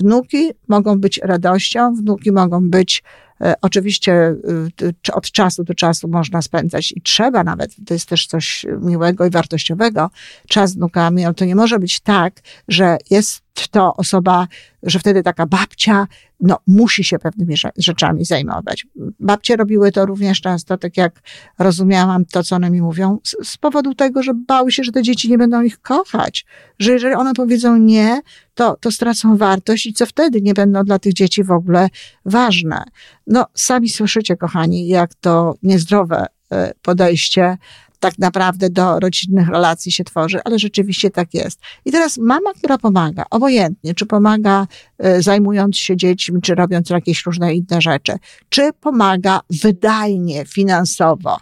Wnuki 0.00 0.50
mogą 0.68 1.00
być 1.00 1.20
radością, 1.22 1.94
wnuki 1.94 2.32
mogą 2.32 2.70
być 2.70 3.02
E, 3.40 3.54
oczywiście 3.62 4.12
e, 4.12 5.12
od 5.12 5.30
czasu 5.30 5.64
do 5.64 5.74
czasu 5.74 6.08
można 6.08 6.42
spędzać 6.42 6.92
i 6.92 7.02
trzeba 7.02 7.44
nawet, 7.44 7.76
to 7.86 7.94
jest 7.94 8.08
też 8.08 8.26
coś 8.26 8.66
miłego 8.80 9.26
i 9.26 9.30
wartościowego, 9.30 10.10
czas 10.48 10.70
z 10.70 10.74
wnukami, 10.74 11.24
ale 11.24 11.34
to 11.34 11.44
nie 11.44 11.54
może 11.54 11.78
być 11.78 12.00
tak, 12.00 12.40
że 12.68 12.98
jest 13.10 13.43
to 13.54 13.96
osoba, 13.96 14.48
że 14.82 14.98
wtedy 14.98 15.22
taka 15.22 15.46
babcia, 15.46 16.06
no, 16.40 16.58
musi 16.66 17.04
się 17.04 17.18
pewnymi 17.18 17.54
rzeczami 17.76 18.24
zajmować. 18.24 18.86
Babcie 19.20 19.56
robiły 19.56 19.92
to 19.92 20.06
również 20.06 20.40
często, 20.40 20.78
tak 20.78 20.96
jak 20.96 21.20
rozumiałam 21.58 22.24
to, 22.24 22.42
co 22.42 22.56
one 22.56 22.70
mi 22.70 22.82
mówią, 22.82 23.18
z, 23.24 23.48
z 23.48 23.56
powodu 23.56 23.94
tego, 23.94 24.22
że 24.22 24.32
bały 24.34 24.72
się, 24.72 24.84
że 24.84 24.92
te 24.92 25.02
dzieci 25.02 25.30
nie 25.30 25.38
będą 25.38 25.62
ich 25.62 25.80
kochać. 25.80 26.46
Że 26.78 26.92
jeżeli 26.92 27.14
one 27.14 27.34
powiedzą 27.34 27.76
nie, 27.76 28.20
to, 28.54 28.76
to 28.80 28.90
stracą 28.90 29.36
wartość 29.36 29.86
i 29.86 29.92
co 29.92 30.06
wtedy 30.06 30.40
nie 30.40 30.54
będą 30.54 30.84
dla 30.84 30.98
tych 30.98 31.12
dzieci 31.12 31.44
w 31.44 31.50
ogóle 31.50 31.88
ważne. 32.24 32.84
No, 33.26 33.46
sami 33.54 33.88
słyszycie, 33.88 34.36
kochani, 34.36 34.88
jak 34.88 35.14
to 35.14 35.54
niezdrowe 35.62 36.26
e, 36.52 36.72
podejście 36.82 37.58
tak 38.04 38.18
naprawdę 38.18 38.70
do 38.70 39.00
rodzinnych 39.00 39.48
relacji 39.48 39.92
się 39.92 40.04
tworzy, 40.04 40.38
ale 40.44 40.58
rzeczywiście 40.58 41.10
tak 41.10 41.34
jest. 41.34 41.60
I 41.84 41.92
teraz 41.92 42.18
mama, 42.18 42.52
która 42.54 42.78
pomaga, 42.78 43.24
obojętnie, 43.30 43.94
czy 43.94 44.06
pomaga 44.06 44.66
e, 44.98 45.22
zajmując 45.22 45.76
się 45.76 45.96
dziećmi, 45.96 46.40
czy 46.42 46.54
robiąc 46.54 46.90
jakieś 46.90 47.26
różne 47.26 47.54
inne 47.54 47.80
rzeczy, 47.80 48.12
czy 48.48 48.72
pomaga 48.80 49.40
wydajnie, 49.62 50.44
finansowo, 50.44 51.38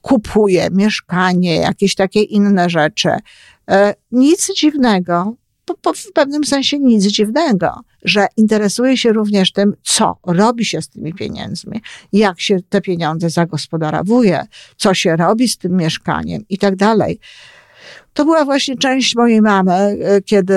kupuje 0.00 0.68
mieszkanie, 0.70 1.56
jakieś 1.56 1.94
takie 1.94 2.22
inne 2.22 2.70
rzeczy. 2.70 3.10
E, 3.70 3.94
nic 4.10 4.54
dziwnego, 4.56 5.34
po, 5.64 5.74
po, 5.74 5.92
w 5.92 6.12
pewnym 6.14 6.44
sensie 6.44 6.78
nic 6.78 7.04
dziwnego, 7.04 7.80
że 8.04 8.26
interesuje 8.36 8.96
się 8.96 9.12
również 9.12 9.52
tym, 9.52 9.74
co 9.82 10.16
robi 10.26 10.64
się 10.64 10.82
z 10.82 10.88
tymi 10.88 11.14
pieniędzmi, 11.14 11.82
jak 12.12 12.40
się 12.40 12.56
te 12.68 12.80
pieniądze 12.80 13.30
zagospodarowuje, 13.30 14.44
co 14.76 14.94
się 14.94 15.16
robi 15.16 15.48
z 15.48 15.58
tym 15.58 15.76
mieszkaniem 15.76 16.44
i 16.48 16.58
tak 16.58 16.76
dalej. 16.76 17.18
To 18.14 18.24
była 18.24 18.44
właśnie 18.44 18.76
część 18.76 19.16
mojej 19.16 19.42
mamy, 19.42 19.72
e, 19.72 20.22
kiedy 20.22 20.54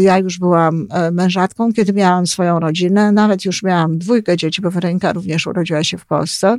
ja 0.00 0.18
już 0.18 0.38
byłam 0.38 0.86
e, 0.90 1.10
mężatką, 1.10 1.72
kiedy 1.72 1.92
miałam 1.92 2.26
swoją 2.26 2.60
rodzinę, 2.60 3.12
nawet 3.12 3.44
już 3.44 3.62
miałam 3.62 3.98
dwójkę 3.98 4.36
dzieci, 4.36 4.62
bo 4.62 4.70
Weronika 4.70 5.12
również 5.12 5.46
urodziła 5.46 5.84
się 5.84 5.98
w 5.98 6.06
Polsce. 6.06 6.56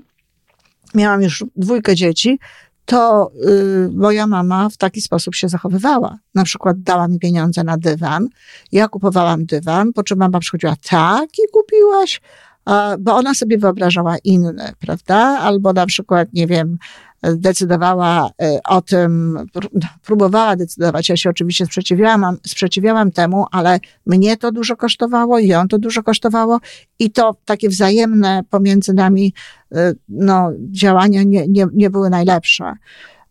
Miałam 0.96 1.22
już 1.22 1.46
dwójkę 1.56 1.96
dzieci, 1.96 2.40
to 2.90 3.32
y, 3.48 3.90
moja 3.94 4.28
mama 4.28 4.70
w 4.70 4.78
taki 4.78 5.02
sposób 5.02 5.36
się 5.36 5.50
zachowywała. 5.50 6.18
Na 6.36 6.44
przykład 6.44 6.82
dała 6.82 7.08
mi 7.08 7.20
pieniądze 7.20 7.64
na 7.64 7.78
dywan, 7.78 8.28
ja 8.72 8.88
kupowałam 8.88 9.46
dywan, 9.46 9.94
po 9.94 10.04
czym 10.04 10.18
mama 10.18 10.40
przychodziła, 10.40 10.76
tak 10.90 11.30
i 11.40 11.52
kupiłaś? 11.52 12.22
bo 13.00 13.16
ona 13.16 13.34
sobie 13.34 13.58
wyobrażała 13.58 14.18
inne, 14.24 14.74
prawda? 14.80 15.18
Albo 15.18 15.74
na 15.74 15.86
przykład, 15.86 16.30
nie 16.34 16.48
wiem, 16.48 16.78
decydowała 17.24 18.30
e, 18.42 18.60
o 18.68 18.82
tym, 18.82 19.40
próbowała 20.04 20.56
decydować. 20.56 21.10
Ja 21.10 21.18
się 21.18 21.30
oczywiście 21.30 21.66
sprzeciwiałam, 21.66 22.38
sprzeciwiałam 22.48 23.12
temu, 23.12 23.46
ale 23.52 23.80
mnie 24.06 24.38
to 24.38 24.52
dużo 24.52 24.76
kosztowało 24.76 25.40
ją 25.40 25.68
to 25.68 25.80
dużo 25.80 26.04
kosztowało 26.04 26.60
i 27.00 27.12
to 27.12 27.36
takie 27.46 27.70
wzajemne 27.70 28.44
pomiędzy 28.50 28.94
nami 28.94 29.34
no, 30.10 30.52
działania 30.72 31.24
nie, 31.24 31.48
nie, 31.48 31.66
nie 31.74 31.90
były 31.90 32.10
najlepsze. 32.10 32.74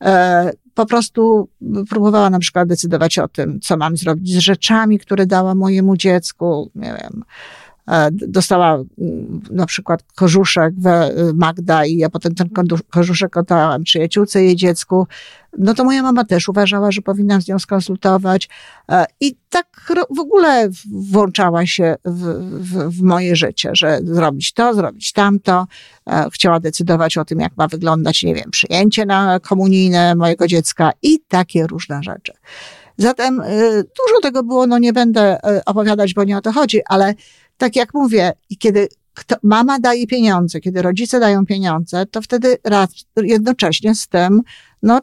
E, 0.02 0.50
po 0.74 0.86
prostu 0.86 1.48
próbowała 1.90 2.30
na 2.30 2.38
przykład 2.38 2.68
decydować 2.68 3.18
o 3.18 3.28
tym, 3.28 3.60
co 3.60 3.76
mam 3.76 3.96
zrobić 3.96 4.34
z 4.34 4.38
rzeczami, 4.38 4.98
które 4.98 5.26
dała 5.26 5.54
mojemu 5.54 5.96
dziecku, 5.96 6.70
nie 6.74 6.96
wiem, 7.02 7.24
dostała 8.10 8.74
mm, 8.74 9.40
na 9.50 9.66
przykład 9.66 10.02
korzuszek 10.14 10.74
y, 10.74 11.34
Magda 11.34 11.84
i 11.84 11.96
ja 11.96 12.10
potem 12.10 12.34
ten 12.34 12.48
korzuszek 12.90 13.36
oddałam 13.36 13.82
przyjaciółce 13.82 14.44
jej 14.44 14.56
dziecku, 14.56 15.06
no 15.58 15.74
to 15.74 15.84
moja 15.84 16.02
mama 16.02 16.24
też 16.24 16.48
uważała, 16.48 16.92
że 16.92 17.02
powinnam 17.02 17.42
z 17.42 17.48
nią 17.48 17.58
skonsultować 17.58 18.48
e, 18.90 19.04
i 19.20 19.36
tak 19.48 19.92
w 20.10 20.18
ogóle 20.18 20.68
włączała 20.90 21.66
się 21.66 21.96
w, 22.04 22.24
w, 22.60 22.98
w 22.98 23.02
moje 23.02 23.36
życie, 23.36 23.70
że 23.72 24.00
zrobić 24.04 24.52
to, 24.52 24.74
zrobić 24.74 25.12
tamto. 25.12 25.66
E, 26.06 26.28
chciała 26.32 26.60
decydować 26.60 27.18
o 27.18 27.24
tym, 27.24 27.40
jak 27.40 27.56
ma 27.56 27.68
wyglądać, 27.68 28.22
nie 28.22 28.34
wiem, 28.34 28.50
przyjęcie 28.50 29.06
na 29.06 29.40
komunijne 29.40 30.14
mojego 30.14 30.46
dziecka 30.46 30.92
i 31.02 31.20
takie 31.28 31.66
różne 31.66 32.02
rzeczy. 32.02 32.32
Zatem 32.96 33.40
y, 33.40 33.44
dużo 33.82 34.20
tego 34.22 34.42
było, 34.42 34.66
no 34.66 34.78
nie 34.78 34.92
będę 34.92 35.38
opowiadać, 35.66 36.14
bo 36.14 36.24
nie 36.24 36.38
o 36.38 36.40
to 36.40 36.52
chodzi, 36.52 36.80
ale 36.86 37.14
tak 37.58 37.76
jak 37.76 37.94
mówię, 37.94 38.32
kiedy 38.58 38.88
kto, 39.14 39.36
mama 39.42 39.78
daje 39.78 40.06
pieniądze, 40.06 40.60
kiedy 40.60 40.82
rodzice 40.82 41.20
dają 41.20 41.46
pieniądze, 41.46 42.06
to 42.06 42.22
wtedy 42.22 42.56
jednocześnie 43.16 43.94
z 43.94 44.08
tym, 44.08 44.42
no, 44.82 45.00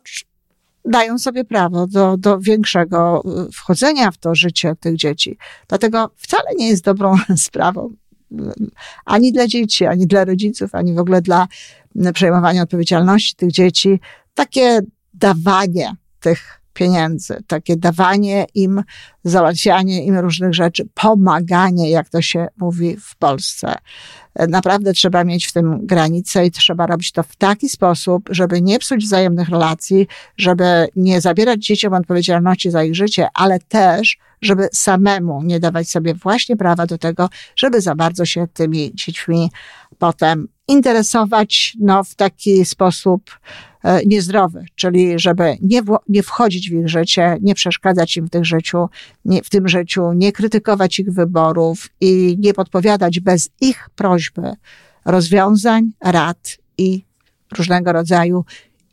dają 0.86 1.18
sobie 1.20 1.46
prawo 1.46 1.88
do, 1.88 2.18
do 2.18 2.40
większego 2.40 3.24
y, 3.48 3.52
wchodzenia 3.52 4.12
w 4.12 4.18
to 4.18 4.36
życie 4.36 4.76
tych 4.80 4.96
dzieci. 4.96 5.38
Dlatego 5.68 6.12
wcale 6.16 6.50
nie 6.58 6.68
jest 6.68 6.84
dobrą 6.84 7.16
sprawą 7.38 7.94
y, 8.32 8.36
ani 9.06 9.32
dla 9.32 9.48
dzieci, 9.48 9.86
ani 9.86 10.08
dla 10.08 10.26
rodziców, 10.26 10.76
ani 10.76 10.94
w 10.94 11.00
ogóle 11.00 11.22
dla 11.22 11.48
y, 12.06 12.14
przejmowania 12.14 12.62
odpowiedzialności 12.62 13.36
tych 13.36 13.52
dzieci, 13.52 14.00
takie 14.34 14.80
dawanie 15.14 15.96
tych 16.20 16.62
pieniędzy, 16.76 17.44
takie 17.48 17.78
dawanie 17.78 18.46
im, 18.56 18.84
załatwianie 19.24 20.06
im 20.06 20.20
różnych 20.20 20.54
rzeczy, 20.54 20.88
pomaganie, 20.94 21.90
jak 21.90 22.10
to 22.10 22.22
się 22.22 22.48
mówi 22.58 22.98
w 22.98 23.16
Polsce. 23.16 23.76
Naprawdę 24.50 24.94
trzeba 24.94 25.24
mieć 25.24 25.46
w 25.46 25.54
tym 25.54 25.86
granice 25.86 26.46
i 26.46 26.52
trzeba 26.52 26.88
robić 26.88 27.12
to 27.12 27.24
w 27.24 27.36
taki 27.36 27.70
sposób, 27.70 28.30
żeby 28.30 28.62
nie 28.62 28.80
psuć 28.80 29.06
wzajemnych 29.06 29.50
relacji, 29.50 30.08
żeby 30.38 30.88
nie 30.96 31.22
zabierać 31.22 31.66
dzieciom 31.66 31.94
odpowiedzialności 31.94 32.72
za 32.72 32.84
ich 32.84 32.96
życie, 32.96 33.28
ale 33.34 33.60
też, 33.60 34.18
żeby 34.42 34.70
samemu 34.74 35.44
nie 35.44 35.60
dawać 35.60 35.90
sobie 35.90 36.14
właśnie 36.14 36.58
prawa 36.58 36.86
do 36.86 36.98
tego, 36.98 37.30
żeby 37.56 37.82
za 37.82 37.96
bardzo 37.96 38.26
się 38.26 38.48
tymi 38.54 38.92
dziećmi 38.96 39.52
potem 40.00 40.48
interesować 40.68 41.78
no, 41.80 42.04
w 42.04 42.16
taki 42.16 42.66
sposób 42.66 43.40
e, 43.84 44.06
niezdrowy, 44.06 44.66
czyli 44.76 45.20
żeby 45.20 45.58
nie, 45.62 45.82
nie 46.10 46.24
wchodzić 46.24 46.70
w 46.70 46.74
ich 46.74 46.90
życie, 46.90 47.38
nie 47.42 47.56
przeszkadzać 47.56 48.18
im 48.18 48.28
w, 48.28 48.30
tych 48.30 48.46
życiu, 48.46 48.90
nie, 49.26 49.44
w 49.44 49.50
tym 49.50 49.68
życiu, 49.68 50.14
nie 50.14 50.32
krytykować 50.32 51.00
ich 51.00 51.12
wyborów 51.12 51.90
i 52.02 52.36
nie 52.40 52.54
podpowiadać 52.54 53.20
bez 53.20 53.50
ich 53.62 53.90
prośby 53.96 54.54
rozwiązań, 55.06 55.92
rad 56.04 56.58
i 56.78 57.06
różnego 57.58 57.92
rodzaju 57.92 58.46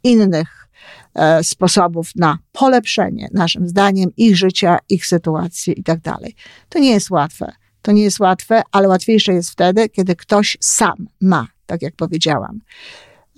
innych 0.04 0.68
e, 1.14 1.44
sposobów 1.44 2.10
na 2.16 2.38
polepszenie, 2.52 3.28
naszym 3.32 3.68
zdaniem, 3.68 4.10
ich 4.16 4.36
życia, 4.36 4.78
ich 4.88 5.06
sytuacji 5.06 5.80
i 5.80 5.82
tak 5.82 6.00
dalej. 6.00 6.34
To 6.68 6.78
nie 6.78 6.90
jest 6.90 7.10
łatwe. 7.10 7.52
To 7.83 7.92
nie 7.92 8.03
jest 8.03 8.21
łatwe, 8.21 8.62
ale 8.73 8.88
łatwiejsze 8.88 9.33
jest 9.33 9.51
wtedy, 9.51 9.88
kiedy 9.88 10.16
ktoś 10.16 10.57
sam 10.61 11.09
ma 11.21 11.47
tak 11.73 11.83
jak 11.83 11.97
powiedziałam. 11.97 12.61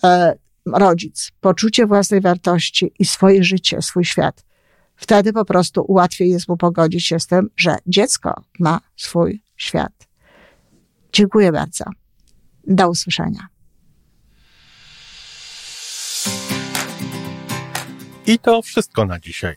E, 0.04 0.34
rodzic, 0.66 1.32
poczucie 1.40 1.86
własnej 1.86 2.20
wartości 2.20 2.92
i 2.98 3.04
swoje 3.04 3.44
życie, 3.44 3.82
swój 3.82 4.04
świat. 4.04 4.44
Wtedy 4.96 5.32
po 5.32 5.44
prostu 5.44 5.84
łatwiej 5.88 6.30
jest 6.30 6.48
mu 6.48 6.56
pogodzić 6.56 7.06
się 7.06 7.20
z 7.20 7.26
tym, 7.26 7.50
że 7.56 7.76
dziecko 7.86 8.44
ma 8.60 8.80
swój 8.96 9.42
świat. 9.56 9.92
Dziękuję 11.12 11.52
bardzo. 11.52 11.84
Do 12.66 12.90
usłyszenia. 12.90 13.46
I 18.26 18.38
to 18.38 18.62
wszystko 18.62 19.06
na 19.06 19.18
dzisiaj. 19.18 19.56